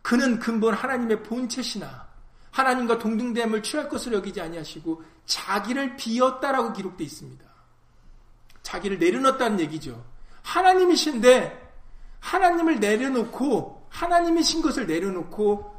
[0.02, 2.06] 그는 근본 하나님의 본체시나
[2.50, 7.44] 하나님과 동등됨을 취할 것으로 여기지 아니하시고 자기를 비었다라고 기록되어 있습니다.
[8.62, 10.04] 자기를 내려놓았다는 얘기죠.
[10.42, 11.66] 하나님이신데
[12.20, 15.76] 하나님을 내려놓고 하나님이신 것을 내려놓고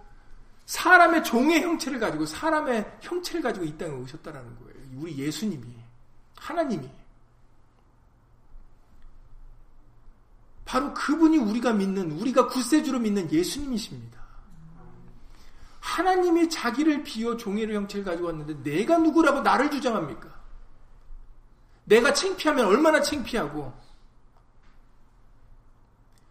[0.66, 4.78] 사람의 종의 형체를 가지고 사람의 형체를 가지고 이 땅에 오셨다라는 거예요.
[4.98, 5.66] 우리 예수님이
[6.36, 6.90] 하나님이
[10.67, 14.17] 바로 그분이 우리가 믿는 우리가 구세주로 믿는 예수님이십니다.
[15.80, 20.30] 하나님이 자기를 비워 종의 형체를 가지고 왔는데 내가 누구라고 나를 주장합니까?
[21.86, 23.73] 내가 창피하면 얼마나 창피하고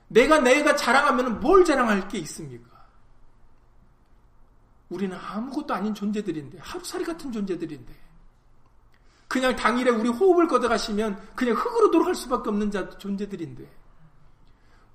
[0.09, 2.77] 내가 내가 자랑하면 뭘 자랑할 게 있습니까?
[4.90, 7.94] 우리는 아무것도 아닌 존재들인데 하루살이 같은 존재들인데
[9.29, 13.86] 그냥 당일에 우리 호흡을 걷어가시면 그냥 흙으로 돌아갈 수밖에 없는 자, 존재들인데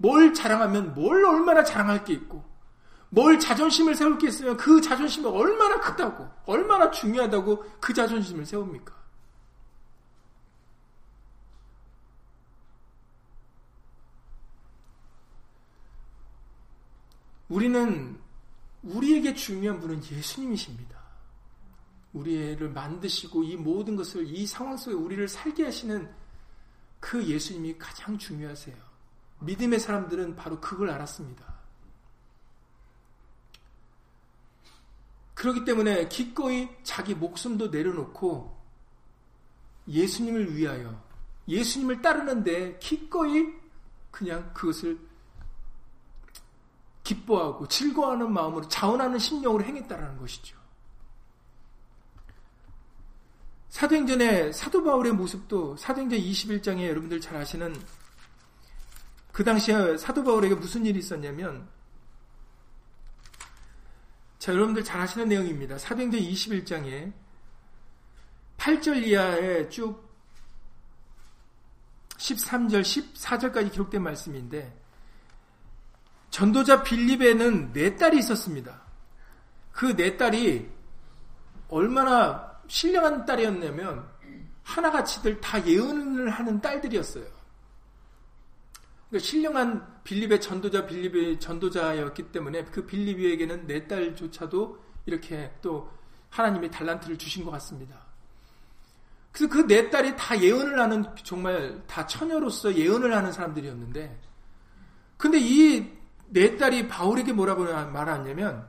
[0.02, 2.43] 뭘 자랑하면 뭘 얼마나 자랑할 게 있고
[3.10, 8.99] 뭘 자존심을 세울 게 있으면 그 자존심이 얼마나 크다고 얼마나 중요하다고 그 자존심을 세웁니까?
[17.49, 18.18] 우리는
[18.82, 20.99] 우리에게 중요한 분은 예수님이십니다.
[22.14, 26.10] 우리를 만드시고 이 모든 것을 이 상황 속에 우리를 살게 하시는
[26.99, 28.91] 그 예수님이 가장 중요하세요.
[29.42, 31.52] 믿음의 사람들은 바로 그걸 알았습니다.
[35.34, 38.56] 그렇기 때문에 기꺼이 자기 목숨도 내려놓고
[39.88, 41.04] 예수님을 위하여
[41.48, 43.48] 예수님을 따르는데 기꺼이
[44.12, 45.00] 그냥 그것을
[47.04, 50.58] 기뻐하고 즐거워하는 마음으로 자원하는 심령으로 행했다라는 것이죠.
[53.70, 57.74] 사도행전의 사도 바울의 모습도 사도행전 21장에 여러분들 잘 아시는
[59.42, 61.68] 그 당시에 사도 바울에게 무슨 일이 있었냐면
[64.38, 65.80] 자 여러분들 잘 아시는 내용입니다.
[65.80, 67.12] 사도행전 21장에
[68.60, 70.08] 8절 이하에 쭉
[72.18, 74.80] 13절, 14절까지 기록된 말씀인데
[76.30, 78.80] 전도자 빌립에는 네 딸이 있었습니다.
[79.72, 80.70] 그 네 딸이
[81.68, 84.08] 얼마나 신령한 딸이었냐면
[84.62, 87.41] 하나같이들 다 예언을 하는 딸들이었어요.
[89.12, 95.91] 그러니까 신령한 빌립의 전도자 빌립의 전도자였기 때문에 그 빌립에게는 네 딸조차도 이렇게 또
[96.30, 97.99] 하나님의 달란트를 주신 것 같습니다.
[99.34, 104.18] 그래서 그네 딸이 다 예언을 하는 정말 다 처녀로서 예언을 하는 사람들이었는데
[105.18, 108.66] 근데 이네 딸이 바울에게 뭐라고 말하냐면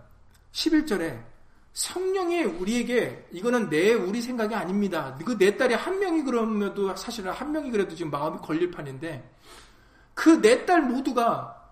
[0.51, 1.23] 11절에
[1.73, 5.17] 성령이 우리에게 이거는 내 우리 생각이 아닙니다.
[5.25, 9.31] 그 내 딸이 한 명이 그러면도 사실은 한 명이 그래도 지금 마음이 걸릴 판인데
[10.15, 11.71] 그 네 딸 모두가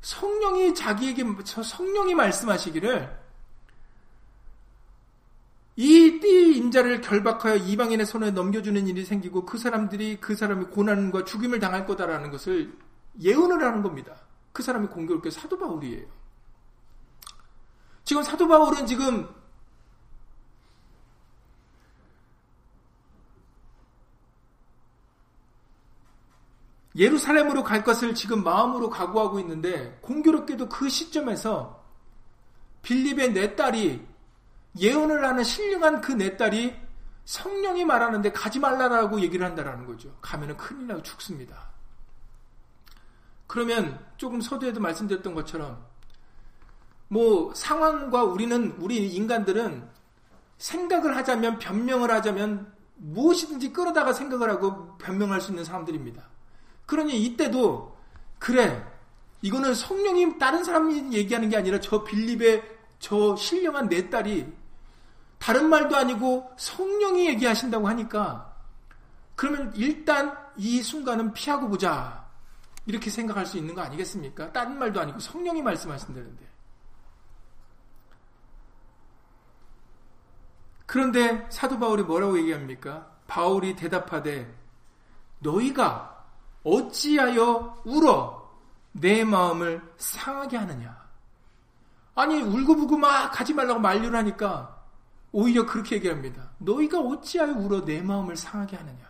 [0.00, 3.18] 성령이 자기에게 성령이 말씀하시기를
[5.76, 11.86] 이띠 임자를 결박하여 이방인의 손에 넘겨주는 일이 생기고 그 사람들이 그 사람이 고난과 죽임을 당할
[11.86, 12.76] 거다라는 것을
[13.20, 14.16] 예언을 하는 겁니다.
[14.52, 16.04] 그 사람이 공교롭게 사도 바울이에요.
[18.02, 19.28] 지금 사도 바울은 지금
[26.98, 31.82] 예루살렘으로 갈 것을 지금 마음으로 각오하고 있는데 공교롭게도 그 시점에서
[32.82, 34.06] 빌립의 내 딸이
[34.78, 36.88] 예언을 하는 신령한 그 내 딸이
[37.24, 40.16] 성령이 말하는데 가지 말라라고 얘기를 한다라는 거죠.
[40.22, 41.68] 가면은 큰일 나고 죽습니다.
[43.46, 45.84] 그러면 조금 서두에도 말씀드렸던 것처럼
[47.08, 49.88] 뭐 상황과 우리는 우리 인간들은
[50.56, 56.37] 생각을 하자면 변명을 하자면 무엇이든지 끌어다가 생각을 하고 변명할 수 있는 사람들입니다.
[56.88, 57.94] 그러니 이때도
[58.38, 58.82] 그래
[59.42, 62.64] 이거는 성령이 다른 사람이 얘기하는 게 아니라 저 빌립의
[62.98, 64.50] 저 신령한 내 딸이
[65.38, 68.56] 다른 말도 아니고 성령이 얘기하신다고 하니까
[69.36, 72.26] 그러면 일단 이 순간은 피하고 보자
[72.86, 74.50] 이렇게 생각할 수 있는 거 아니겠습니까?
[74.52, 76.48] 다른 말도 아니고 성령이 말씀하신다는데
[80.86, 83.14] 그런데 사도 바울이 뭐라고 얘기합니까?
[83.26, 84.50] 바울이 대답하되
[85.40, 86.17] 너희가
[86.64, 88.48] 어찌하여 울어
[88.92, 91.08] 내 마음을 상하게 하느냐?
[92.14, 94.82] 아니 울고불고 막 가지 말라고 만류를 하니까
[95.30, 96.50] 오히려 그렇게 얘기합니다.
[96.58, 99.08] 너희가 어찌하여 울어 내 마음을 상하게 하느냐?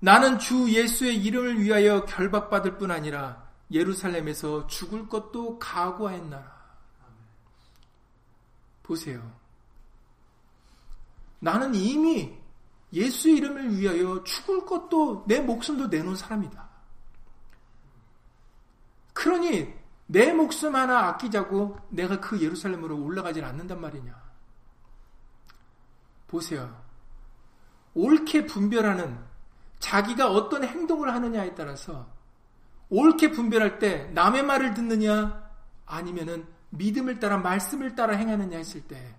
[0.00, 6.58] 나는 주 예수의 이름을 위하여 결박받을 뿐 아니라 예루살렘에서 죽을 것도 각오하였나라.
[8.82, 9.30] 보세요.
[11.40, 12.38] 나는 이미
[12.92, 16.68] 예수 이름을 위하여 죽을 것도 내 목숨도 내놓은 사람이다.
[19.12, 19.74] 그러니
[20.06, 24.28] 내 목숨 하나 아끼자고 내가 그 예루살렘으로 올라가질 않는단 말이냐.
[26.26, 26.82] 보세요.
[27.94, 29.18] 옳게 분별하는
[29.80, 32.06] 자기가 어떤 행동을 하느냐에 따라서
[32.90, 35.50] 옳게 분별할 때 남의 말을 듣느냐
[35.84, 39.14] 아니면은 믿음을 따라 말씀을 따라 행하느냐 했을 때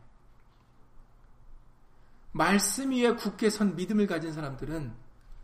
[2.31, 4.93] 말씀 위에 굳게 선 믿음을 가진 사람들은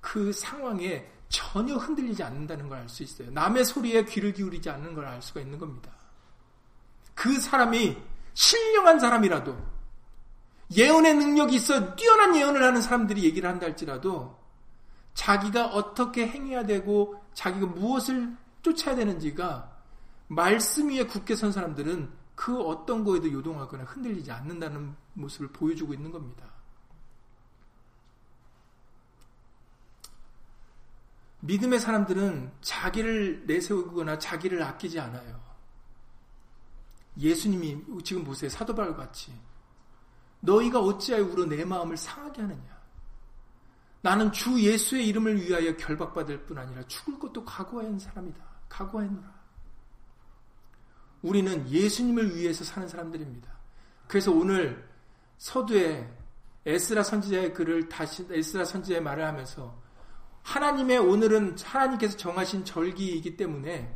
[0.02, 3.32] 그 상황에 전혀 흔들리지 않는다는 걸 알 수 있어요.
[3.32, 5.92] 남의 소리에 귀를 기울이지 않는 걸 알 수가 있는 겁니다.
[7.16, 7.98] 그 사람이
[8.34, 9.58] 신령한 사람이라도
[10.76, 14.38] 예언의 능력이 있어 뛰어난 예언을 하는 사람들이 얘기를 한다 할지라도
[15.14, 19.72] 자기가 어떻게 행해야 되고 자기가 무엇을 쫓아야 되는지가
[20.28, 26.46] 말씀 위에 굳게 선 사람들은 그 어떤 거에도 요동하거나 흔들리지 않는다는 모습을 보여주고 있는 겁니다.
[31.46, 35.40] 믿음의 사람들은 자기를 내세우거나 자기를 아끼지 않아요.
[37.18, 38.50] 예수님이 지금 보세요.
[38.50, 39.32] 사도바울 같이
[40.42, 42.76] 너희가 어찌하여 울어 내 마음을 상하게 하느냐?
[44.02, 48.44] 나는 주 예수의 이름을 위하여 결박받을 뿐 아니라 죽을 것도 각오한 사람이다.
[48.70, 49.36] 각오했노라.
[51.22, 53.52] 우리는 예수님을 위해서 사는 사람들입니다.
[54.08, 54.88] 그래서 오늘
[55.38, 56.12] 서두에
[56.66, 59.85] 에스라 선지자의 글을 다시 에스라 선지자의 말을 하면서
[60.46, 63.94] 하나님의 오늘은 하나님께서 정하신 절기이기 때문에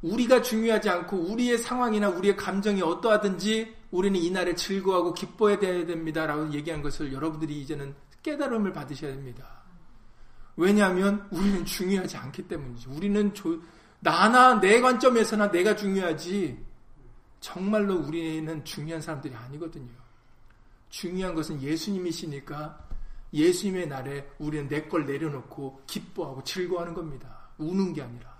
[0.00, 6.82] 우리가 중요하지 않고 우리의 상황이나 우리의 감정이 어떠하든지 우리는 이날에 즐거워하고 기뻐해야 됩니다 라고 얘기한
[6.82, 9.62] 것을 여러분들이 이제는 깨달음을 받으셔야 됩니다.
[10.56, 12.90] 왜냐하면 우리는 중요하지 않기 때문이죠.
[12.92, 13.60] 우리는 조,
[14.00, 16.64] 나나 내 관점에서나 내가 중요하지
[17.40, 19.90] 정말로 우리는 중요한 사람들이 아니거든요.
[20.90, 22.91] 중요한 것은 예수님이시니까
[23.32, 27.48] 예수님의 날에 우리는 내 걸 내려놓고 기뻐하고 즐거워하는 겁니다.
[27.58, 28.32] 우는 게 아니라.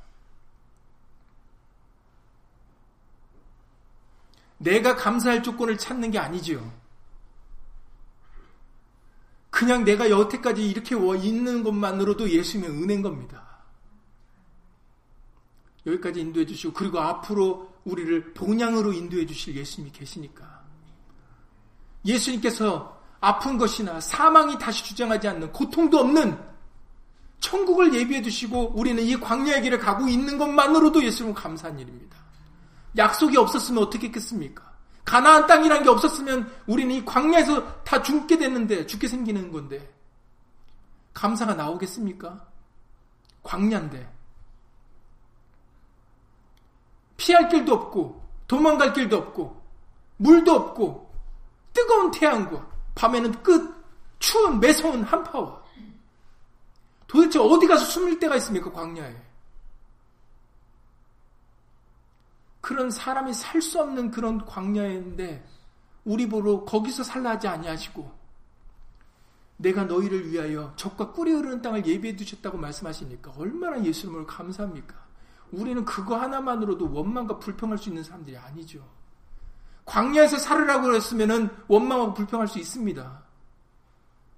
[4.59, 6.73] 내가 감사할 조건을 찾는 게 아니지요.
[9.51, 13.59] 그냥 내가 여태까지 이렇게 있는 것만으로도 예수님의 은혜인 겁니다.
[15.85, 20.65] 여기까지 인도해 주시고 그리고 앞으로 우리를 본향으로 인도해 주실 예수님이 계시니까
[22.07, 26.37] 예수님께서 아픈 것이나 사망이 다시 주장하지 않는 고통도 없는
[27.39, 32.17] 천국을 예비해 주시고 우리는 이 광야의 길을 가고 있는 것만으로도 예수님은 감사한 일입니다.
[32.97, 34.71] 약속이 없었으면 어떻게 했겠습니까?
[35.05, 39.89] 가나안 땅이란 게 없었으면 우리는 이 광야에서 다 죽게 됐는데 죽게 생기는 건데
[41.15, 42.45] 감사가 나오겠습니까?
[43.45, 44.13] 광야인데
[47.17, 49.63] 피할 길도 없고 도망갈 길도 없고
[50.17, 51.15] 물도 없고
[51.73, 53.83] 뜨거운 태양과 밤에는 끝
[54.19, 55.63] 추운 매서운 한파와
[57.07, 59.17] 도대체 어디 가서 숨을 데가 있습니까 광야에
[62.61, 65.45] 그런 사람이 살 수 없는 그런 광야인데
[66.05, 68.23] 우리 보러 거기서 살라 하지 아니하시고
[69.59, 74.95] 내가 너희를 위하여 적과 꿀이 흐르는 땅을 예비해 두셨다고 말씀하시니까 얼마나 예수님을 감사합니까?
[75.53, 78.85] 우리는 그거 하나만으로도 원망과 불평할 수 있는 사람들이 아니죠.
[79.85, 83.23] 광야에서 살으라고 그랬으면은 원망하고 불평할 수 있습니다.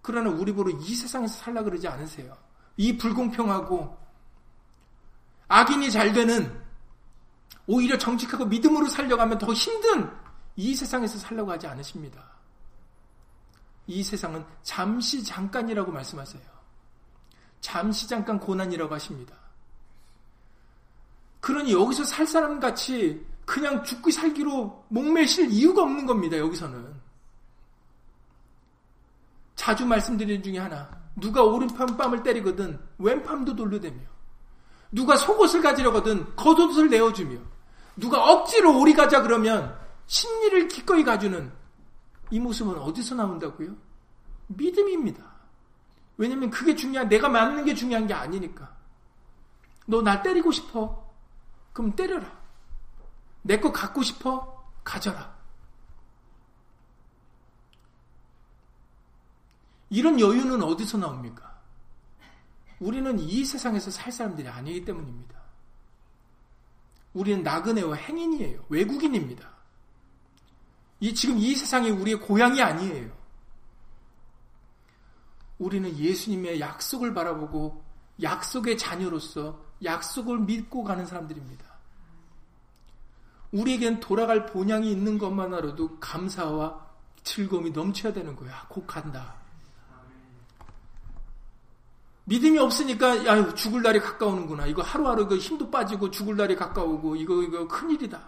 [0.03, 2.37] 그러나 우리 보러 이 세상에서 살라 그러지 않으세요.
[2.77, 3.97] 이 불공평하고
[5.49, 6.63] 악인이 잘 되는
[7.67, 10.11] 오히려 정직하고 믿음으로 살려가면 더 힘든
[10.57, 12.23] 이 세상에서 살려고 하지 않으십니다.
[13.87, 16.43] 이 세상은 잠시 잠깐이라고 말씀하세요.
[17.61, 19.35] 잠시 잠깐 고난이라고 하십니다.
[21.41, 26.39] 그러니 여기서 살 사람 같이 그냥 죽고 살기로 목매실 이유가 없는 겁니다.
[26.39, 26.95] 여기서는.
[29.55, 30.89] 자주 말씀드리는 중에 하나.
[31.17, 34.01] 누가 오른팔 뺨을 때리거든 왼팔도 돌려대며
[34.91, 37.39] 누가 속옷을 가지려거든 겉옷을 내어주며
[37.97, 41.53] 누가 억지로 오리 가자 그러면 심리를 기꺼이 가주는
[42.31, 43.77] 이 모습은 어디서 나온다고요?
[44.49, 45.23] 믿음입니다.
[46.17, 48.75] 왜냐면 그게 중요한 내가 맞는 게 중요한 게 아니니까.
[49.87, 51.13] 너 나 때리고 싶어?
[51.73, 52.44] 그럼 때려라.
[53.45, 54.65] 내 거 갖고 싶어?
[54.83, 55.35] 가져라.
[59.91, 61.61] 이런 여유는 어디서 나옵니까?
[62.81, 65.39] 우리는 이 세상에서 살 사람들이 아니기 때문입니다.
[67.13, 68.65] 우리는 나그네와 행인이에요.
[68.71, 69.49] 외국인입니다.
[71.01, 73.13] 이, 지금 이 세상이 우리의 고향이 아니에요.
[75.59, 77.85] 우리는 예수님의 약속을 바라보고
[78.23, 81.74] 약속의 자녀로서 약속을 믿고 가는 사람들입니다.
[83.55, 86.85] 우리에겐 돌아갈 본향이 있는 것만으로도 감사와
[87.23, 88.67] 즐거움이 넘쳐야 되는 거야.
[88.69, 89.37] 곧 간다.
[92.25, 94.67] 믿음이 없으니까 야 죽을 날이 가까우는구나.
[94.67, 98.21] 이거 하루하루 그 힘도 빠지고 죽을 날이 가까우고 이거 이거 큰일이다.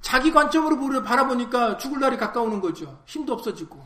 [0.00, 3.02] 자기 관점으로 바라보니까 죽을 날이 가까우는 거죠.
[3.06, 3.84] 힘도 없어지고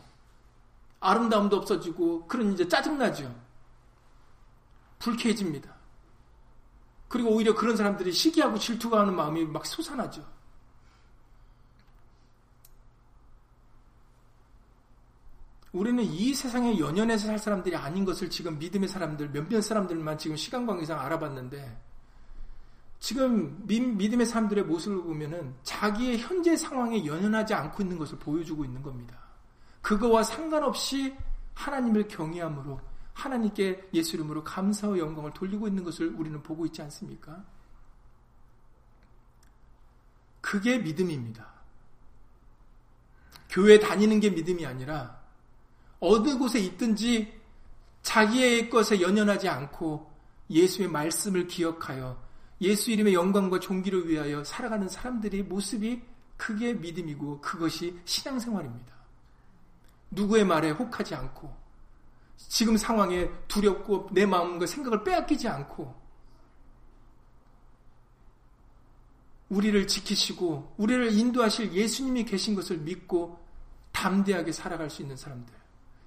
[1.01, 3.35] 아름다움도 없어지고 그런 이제 짜증나죠.
[4.99, 5.82] 불쾌해집니다.
[7.13, 10.27] 그리고 오히려 그런 사람들이 시기하고 질투가 하는 마음이 막 솟아나죠.
[15.73, 20.65] 우리는 이 세상에 연연해서 살 사람들이 아닌 것을 지금 믿음의 사람들, 몇몇 사람들만 지금 시간
[20.65, 21.79] 관계상 알아봤는데,
[22.99, 29.19] 지금 믿음의 사람들의 모습을 보면은 자기의 현재 상황에 연연하지 않고 있는 것을 보여주고 있는 겁니다.
[29.83, 31.15] 그거와 상관없이
[31.53, 32.81] 하나님을 경외함으로
[33.15, 37.45] 하나님께 예수 이름으로 감사와 영광을 돌리고 있는 것을 우리는 보고 있지 않습니까?
[40.41, 41.53] 그게 믿음입니다.
[43.49, 45.21] 교회 다니는 게 믿음이 아니라
[46.01, 47.41] 어느 곳에 있든지
[48.03, 50.11] 자기의 것에 연연하지 않고
[50.51, 52.21] 예수의 말씀을 기억하여
[52.61, 56.03] 예수 이름의 영광과 존귀를 위하여 살아가는 사람들의 모습이
[56.37, 58.93] 그게 믿음이고 그것이 신앙생활입니다.
[60.11, 61.62] 누구의 말에 혹하지 않고
[62.49, 66.03] 지금 상황에 두렵고 내 마음과 생각을 빼앗기지 않고
[69.49, 73.39] 우리를 지키시고 우리를 인도하실 예수님이 계신 것을 믿고
[73.93, 75.55] 담대하게 살아갈 수 있는 사람들.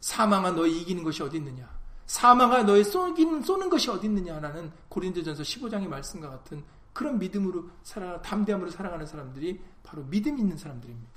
[0.02, 1.70] 사망아 너희 이기는 것이 어디 있느냐?
[2.08, 6.64] 사망아 너희 쏘긴, 쏘는 것이 어디 있느냐라는 고린도전서 15장의 말씀과 같은
[6.94, 11.15] 그런 믿음으로 살아 담대함으로 살아가는 사람들이 바로 믿음 있는 사람들입니다.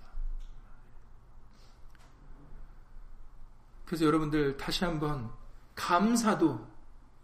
[3.89, 5.31] 그래서 여러분들 다시 한번
[5.75, 6.61] 감사도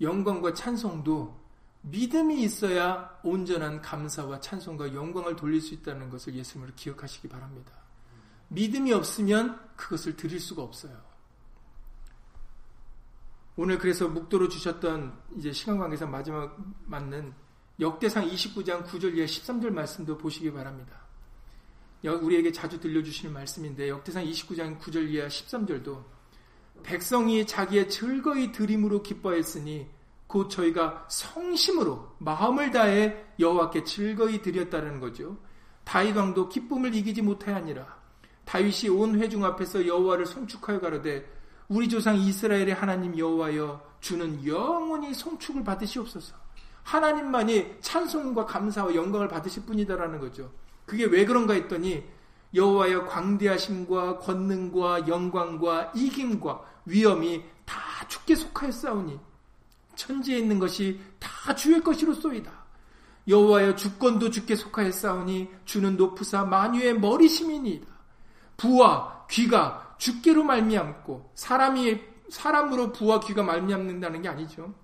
[0.00, 1.38] 영광과 찬송도
[1.82, 7.70] 믿음이 있어야 온전한 감사와 찬송과 영광을 돌릴 수 있다는 것을 예수님으로 기억하시기 바랍니다.
[8.48, 10.98] 믿음이 없으면 그것을 드릴 수가 없어요.
[13.56, 16.56] 오늘 그래서 묵도로 주셨던 이제 시간 관계상 마지막
[16.86, 17.34] 맞는
[17.78, 20.98] 역대상 29장 9절 이하 13절 말씀도 보시기 바랍니다.
[22.02, 26.13] 우리에게 자주 들려주시는 말씀인데 역대상 29장 9절 이하 13절도
[26.82, 29.86] 백성이 자기의 즐거이 드림으로 기뻐했으니
[30.26, 35.36] 곧 저희가 성심으로 마음을 다해 여호와께 즐거이 드렸다는 거죠.
[35.84, 37.86] 다윗 왕도 기쁨을 이기지 못하였니라.
[38.44, 41.30] 다윗이 온 회중 앞에서 여호와를 송축하여 가로되
[41.68, 46.34] 우리 조상 이스라엘의 하나님 여호와여 주는 영원히 송축을 받으시옵소서.
[46.82, 50.52] 하나님만이 찬송과 감사와 영광을 받으실 뿐이다라는 거죠.
[50.84, 52.04] 그게 왜 그런가 했더니
[52.54, 57.76] 여호와여 광대하심과 권능과 영광과 이김과 위엄이 다
[58.08, 59.18] 주께 속하였사오니
[59.96, 62.50] 천지에 있는 것이 다 주의 것이로소이다.
[63.26, 67.86] 여호와여 주권도 주께 속하였사오니 주는 높으사 만유의 머리심이니이다.
[68.56, 74.74] 부와 귀가 주께로 말미암고 사람이 사람으로 부와 귀가 말미암는다는 게 아니죠.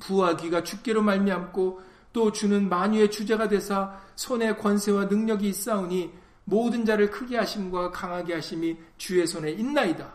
[0.00, 1.82] 부와 귀가 주께로 말미암고
[2.12, 6.12] 또 주는 만유의 주제가 되사 손에 권세와 능력이 있사오니
[6.46, 10.10] 모든 자를 크게 하심과 강하게 하심이 주의 손에 있나이다.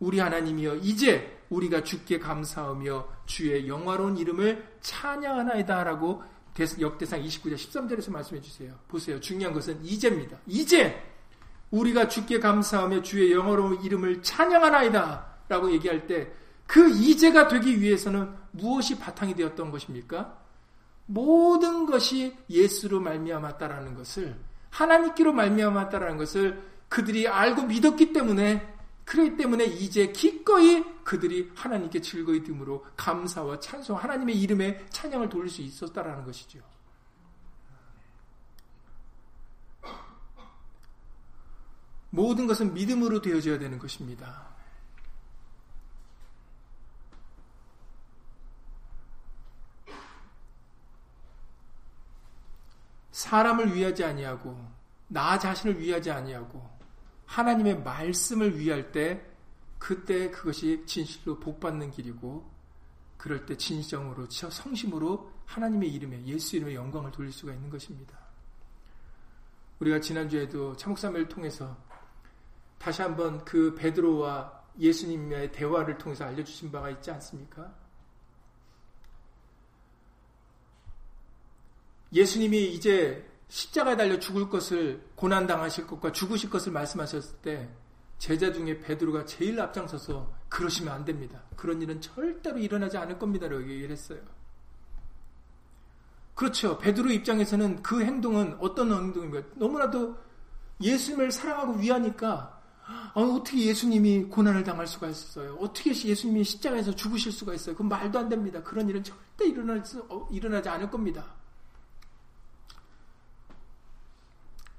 [0.00, 6.22] 우리 하나님이여 이제 우리가 주께 감사하며 주의 영화로운 이름을 찬양하나이다라고
[6.80, 8.74] 역대상 29장 13절에서 말씀해 주세요.
[8.88, 9.20] 보세요.
[9.20, 10.36] 중요한 것은 이제입니다.
[10.48, 11.00] 이제
[11.70, 16.32] 우리가 주께 감사하며 주의 영어로운 이름을 찬양하나이다 라고 얘기할 때
[16.68, 20.38] 그 이제가 되기 위해서는 무엇이 바탕이 되었던 것입니까?
[21.06, 24.36] 모든 것이 예수로 말미암았다라는 것을
[24.70, 32.84] 하나님께로 말미암았다라는 것을 그들이 알고 믿었기 때문에 그렇기 때문에 이제 기꺼이 그들이 하나님께 즐거이 듬으로
[32.96, 36.60] 감사와 찬송 하나님의 이름에 찬양을 돌릴 수 있었다라는 것이죠.
[42.10, 44.47] 모든 것은 믿음으로 되어져야 되는 것입니다.
[53.18, 54.56] 사람을 위하지 아니하고
[55.08, 56.64] 나 자신을 위하지 아니하고
[57.26, 59.26] 하나님의 말씀을 위할 때
[59.76, 62.48] 그때 그것이 진실로 복받는 길이고
[63.16, 68.16] 그럴 때 진정으로 성심으로 하나님의 이름에 예수 이름의 영광을 돌릴 수가 있는 것입니다.
[69.80, 71.76] 우리가 지난주에도 참목사를 통해서
[72.78, 77.74] 다시 한번 그 베드로와 예수님의 대화를 통해서 알려주신 바가 있지 않습니까?
[82.12, 87.68] 예수님이 이제 십자가에 달려 죽을 것을 고난당하실 것과 죽으실 것을 말씀하셨을 때
[88.18, 91.42] 제자 중에 베드로가 제일 앞장서서 그러시면 안 됩니다.
[91.56, 93.48] 그런 일은 절대로 일어나지 않을 겁니다.
[93.48, 94.20] 라고 얘기를 했어요.
[96.34, 96.78] 그렇죠.
[96.78, 99.48] 베드로 입장에서는 그 행동은 어떤 행동입니까?
[99.56, 100.16] 너무나도
[100.80, 105.56] 예수님을 사랑하고 위하니까 아, 어떻게 예수님이 고난을 당할 수가 있어요?
[105.60, 107.74] 어떻게 예수님이 십자가에서 죽으실 수가 있어요?
[107.74, 108.62] 그건 말도 안 됩니다.
[108.62, 111.34] 그런 일은 절대 일어날 수, 어, 일어나지 않을 겁니다.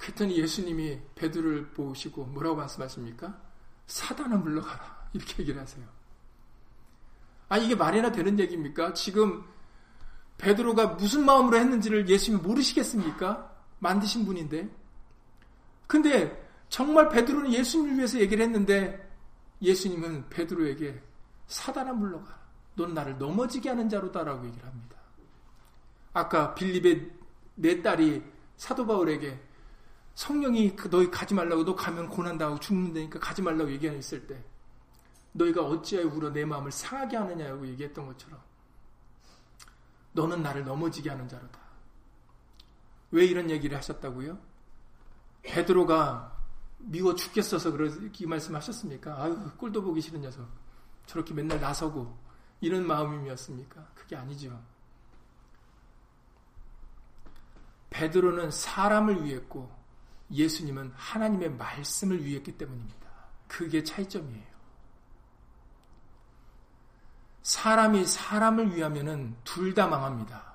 [0.10, 3.40] 그랬더니 예수님이 베드로를 보시고 뭐라고 말씀하십니까?
[3.88, 5.10] 사단아 물러가라.
[5.14, 5.86] 이렇게 얘기를 하세요.
[7.50, 8.94] 아, 이게 말이나 되는 얘기입니까?
[8.94, 9.44] 지금
[10.38, 13.52] 베드로가 무슨 마음으로 했는지를 예수님이 모르시겠습니까?
[13.80, 14.70] 만드신 분인데.
[15.88, 19.10] 근데 정말 베드로는 예수님을 위해서 얘기를 했는데
[19.62, 21.02] 예수님은 베드로에게
[21.48, 22.40] 사단아 물러가.
[22.76, 24.96] 넌 나를 넘어지게 하는 자로다라고 얘기를 합니다.
[26.14, 27.12] 아까 빌립의
[27.56, 28.24] 내 딸이
[28.56, 29.49] 사도 바울에게
[30.20, 34.44] 성령이 그 너희 가지 말라고 너 가면 고난당하고 죽는다니까 가지 말라고 얘기했을 때
[35.32, 38.38] 너희가 어찌하여 울어 내 마음을 상하게 하느냐고 얘기했던 것처럼
[40.12, 41.58] 너는 나를 넘어지게 하는 자로다.
[43.12, 44.38] 왜 이런 얘기를 하셨다고요?
[45.44, 46.38] 베드로가
[46.80, 49.24] 미워 죽겠어서 그렇게 말씀하셨습니까?
[49.24, 50.50] 아유 꼴도 보기 싫은 녀석
[51.06, 52.14] 저렇게 맨날 나서고
[52.60, 53.88] 이런 마음이었습니까?
[53.96, 54.62] 그게 아니죠.
[57.90, 59.79] 베드로는 사람을 위했고
[60.32, 63.10] 예수님은 하나님의 말씀을 위했기 때문입니다.
[63.48, 64.50] 그게 차이점이에요.
[67.42, 70.54] 사람이 사람을 위하면은 둘 다 망합니다.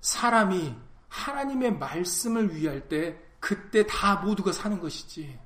[0.00, 0.74] 사람이
[1.08, 5.38] 하나님의 말씀을 위할 때 그때 다 모두가 사는 것이지.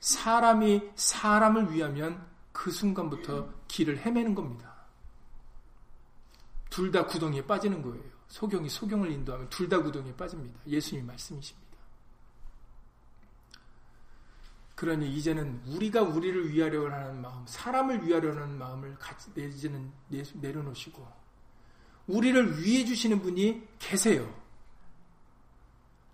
[0.00, 4.74] 사람이 사람을 위하면 그 순간부터 길을 헤매는 겁니다.
[6.70, 8.17] 둘 다 구덩이에 빠지는 거예요.
[8.28, 10.60] 소경이 소경을 인도하면 둘 다 구덩이에 빠집니다.
[10.66, 11.68] 예수님 말씀이십니다.
[14.74, 18.96] 그러니 이제는 우리가 우리를 위하려 하는 마음, 사람을 위하려 하는 마음을
[19.36, 19.92] 이제는
[20.34, 21.06] 내려놓으시고
[22.06, 24.32] 우리를 위해 주시는 분이 계세요.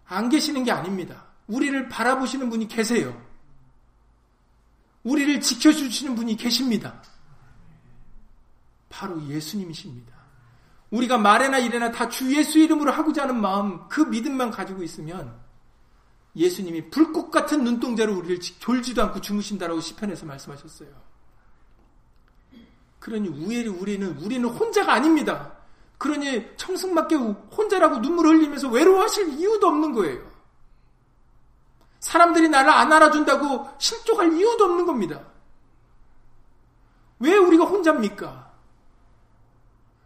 [0.06, 1.26] 안 계시는 게 아닙니다.
[1.46, 3.22] 우리를 바라보시는 분이 계세요.
[5.02, 7.02] 우리를 지켜주시는 분이 계십니다.
[8.88, 10.13] 바로 예수님이십니다.
[10.94, 15.34] 우리가 말에나 이래나 다 주 예수 이름으로 하고자 하는 마음, 그 믿음만 가지고 있으면
[16.36, 20.88] 예수님이 불꽃 같은 눈동자로 우리를 졸지도 않고 주무신다라고 시편에서 말씀하셨어요.
[23.00, 25.52] 그러니 우리, 우리는 우리는 혼자가 아닙니다.
[25.98, 30.22] 그러니 청승맞게 혼자라고 눈물 흘리면서 외로워하실 이유도 없는 거예요.
[32.00, 35.22] 사람들이 나를 안 알아준다고 실족할 이유도 없는 겁니다.
[37.18, 38.43] 왜 우리가 혼자입니까?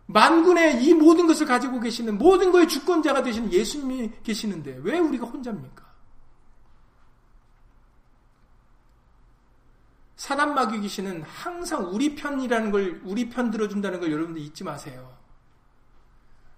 [0.09, 5.87] 만군의 이 모든 것을 가지고 계시는 모든 거의 주권자가 되시는 예수님이 계시는데 왜 우리가 혼자입니까?
[10.17, 15.15] 사단 마귀 귀신은 항상 우리 편이라는 걸 우리 편 들어준다는 걸 여러분들 잊지 마세요.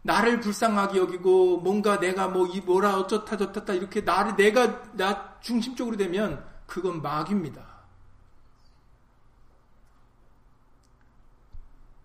[0.02, 5.96] 나를 불쌍하게 여기고 뭔가 내가 뭐 이 뭐라 어쩌다 저쩌다 이렇게 나를 내가 나 중심적으로
[5.96, 7.68] 되면 그건 마귀입니다.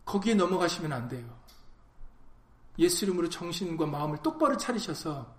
[0.05, 1.34] 거기에 넘어가시면 안 돼요.
[2.80, 5.34] 예수 이름으로 정신과 마음을 똑바로 차리셔서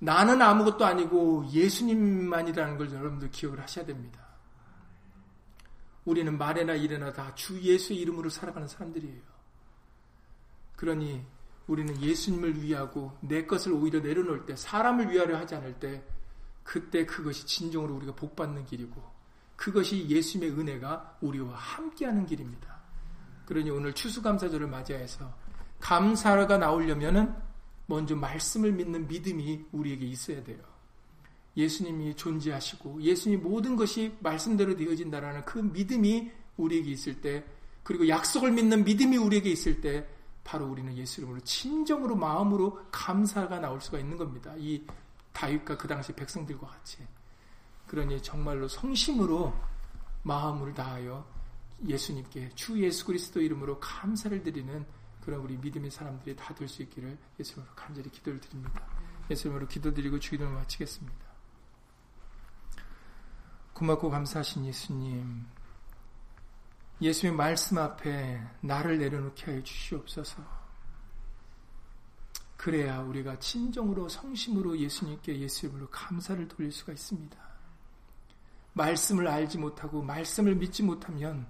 [0.00, 4.26] 나는 아무것도 아니고 예수님만이라는 걸 여러분들 기억을 하셔야 됩니다.
[6.04, 9.20] 우리는 말에나 일에나 다 주 예수의 이름으로 살아가는 사람들이에요.
[10.76, 11.24] 그러니
[11.66, 16.02] 우리는 예수님을 위하고 내 것을 오히려 내려놓을 때 사람을 위하려 하지 않을 때
[16.62, 19.02] 그때 그것이 진정으로 우리가 복받는 길이고
[19.56, 22.78] 그것이 예수님의 은혜가 우리와 함께하는 길입니다.
[23.44, 25.34] 그러니 오늘 추수감사절을 맞이해서
[25.80, 27.34] 감사가 나오려면은
[27.86, 30.58] 먼저 말씀을 믿는 믿음이 우리에게 있어야 돼요.
[31.56, 37.44] 예수님이 존재하시고 예수님 모든 것이 말씀대로 되어진다라는 그 믿음이 우리에게 있을 때
[37.82, 40.06] 그리고 약속을 믿는 믿음이 우리에게 있을 때
[40.44, 44.54] 바로 우리는 예수 이름으로 진정으로 마음으로 감사가 나올 수가 있는 겁니다.
[44.56, 44.82] 이
[45.32, 46.98] 다윗과 그 당시 백성들과 같이.
[47.86, 49.52] 그러니 정말로 성심으로
[50.22, 51.26] 마음을 다하여
[51.86, 54.84] 예수님께 주 예수 그리스도 이름으로 감사를 드리는
[55.28, 58.82] 그런 우리 믿음의 사람들이 다 될 수 있기를 예수님으로 간절히 기도를 드립니다.
[59.30, 61.28] 예수님으로 기도드리고 주기도를 마치겠습니다.
[63.74, 65.44] 고맙고 감사하신 예수님,
[67.02, 70.42] 예수의 말씀 앞에 나를 내려놓게 하여 주시옵소서.
[72.56, 77.38] 그래야 우리가 진정으로 성심으로 예수님께 예수 이름으로 감사를 돌릴 수가 있습니다.
[78.72, 81.46] 말씀을 알지 못하고 말씀을 믿지 못하면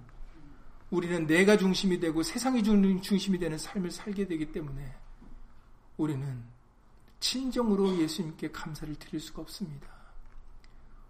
[0.91, 4.95] 우리는 내가 중심이 되고 세상이 중심이 되는 삶을 살게 되기 때문에
[5.97, 6.43] 우리는
[7.19, 9.87] 진정으로 예수님께 감사를 드릴 수가 없습니다.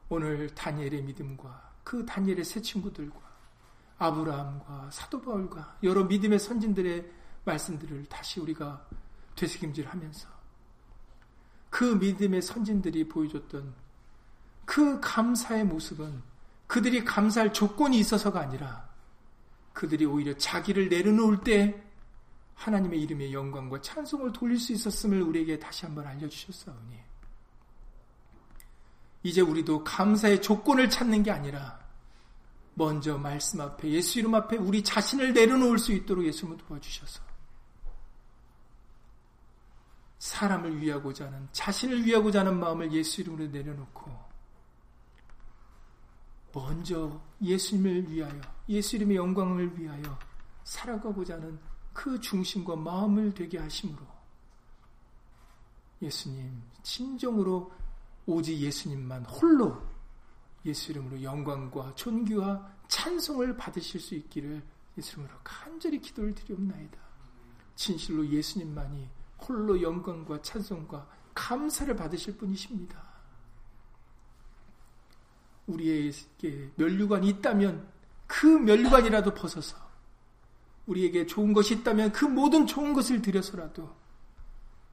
[0.10, 3.20] 오늘 다니엘의 믿음과 그 다니엘의 새 친구들과
[4.00, 7.12] 아브라함과 사도 바울과 여러 믿음의 선진들의
[7.46, 8.86] 말씀들을 다시 우리가
[9.36, 10.28] 되새김질하면서
[11.70, 13.74] 그 믿음의 선진들이 보여줬던
[14.66, 16.22] 그 감사의 모습은
[16.68, 18.89] 그들이 감사할 조건이 있어서가 아니라
[19.74, 21.82] 그들이 오히려 자기를 내려놓을 때
[22.56, 27.00] 하나님의 이름의 영광과 찬송을 돌릴 수 있었음을 우리에게 다시 한번 알려주셨사오니
[29.24, 31.80] 이제 우리도 감사의 조건을 찾는 게 아니라
[32.74, 37.22] 먼저 말씀 앞에 예수 이름 앞에 우리 자신을 내려놓을 수 있도록 예수님을 도와주셔서
[40.20, 44.30] 사람을 위하고자 하는 자신을 위하고자 하는 마음을 예수 이름으로 내려놓고
[46.54, 50.18] 먼저 예수님을 위하여 예수 이름의 영광을 위하여
[50.64, 51.60] 살아가고자 하는
[51.92, 53.98] 그 중심과 마음을 되게 하심으로
[56.02, 57.72] 예수님 진정으로
[58.26, 59.82] 오직 예수님만 홀로
[60.66, 64.64] 예수 이름으로 영광과 존귀와 찬송을 받으실 수 있기를
[64.98, 66.98] 예수 이름으로 간절히 기도를 드리옵나이다.
[67.76, 69.10] 진실로 예수님만이
[69.40, 73.02] 홀로 영광과 찬송과 감사를 받으실 분이십니다.
[75.68, 77.99] 우리에게 면류관이 있다면
[78.30, 79.76] 그 면류관이라도 벗어서
[80.86, 83.92] 우리에게 좋은 것이 있다면 그 모든 좋은 것을 들여서라도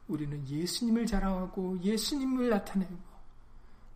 [0.09, 2.97] 우리는 예수님을 자랑하고 예수님을 나타내고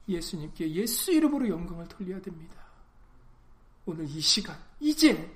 [0.06, 2.54] 예수님께 예수 이름으로 영광을 돌려야 됩니다.
[3.86, 5.34] 오늘 이 시간, 이제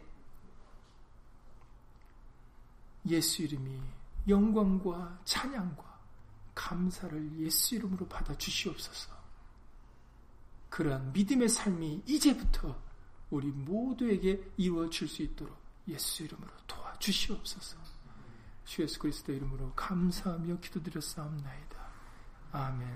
[3.08, 3.80] 예수 이름이
[4.28, 5.98] 영광과 찬양과
[6.54, 9.14] 감사를 예수 이름으로 받아 주시옵소서.
[10.68, 12.83] 그러한 믿음의 삶이 이제부터
[13.34, 15.56] 우리 모두에게 이루어질 수 있도록
[15.88, 17.76] 예수 이름으로 도와주시옵소서.
[18.64, 21.76] 주 예수 그리스도 이름으로 감사하며 기도드렸사옵나이다.
[22.52, 22.88] 아멘.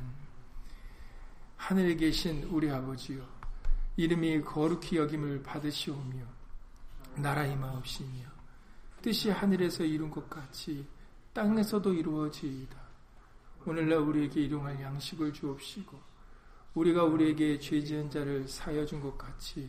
[1.56, 3.26] 하늘에 계신 우리 아버지요.
[3.96, 6.24] 이름이 거룩히 여김을 받으시오며
[7.16, 8.28] 나라 임하옵시며
[9.02, 10.86] 뜻이 하늘에서 이룬 것 같이
[11.32, 12.76] 땅에서도 이루어지이다.
[13.66, 15.98] 오늘날 우리에게 일용할 양식을 주옵시고
[16.74, 19.68] 우리가 우리에게 죄 지은 자를 사여 준 것 같이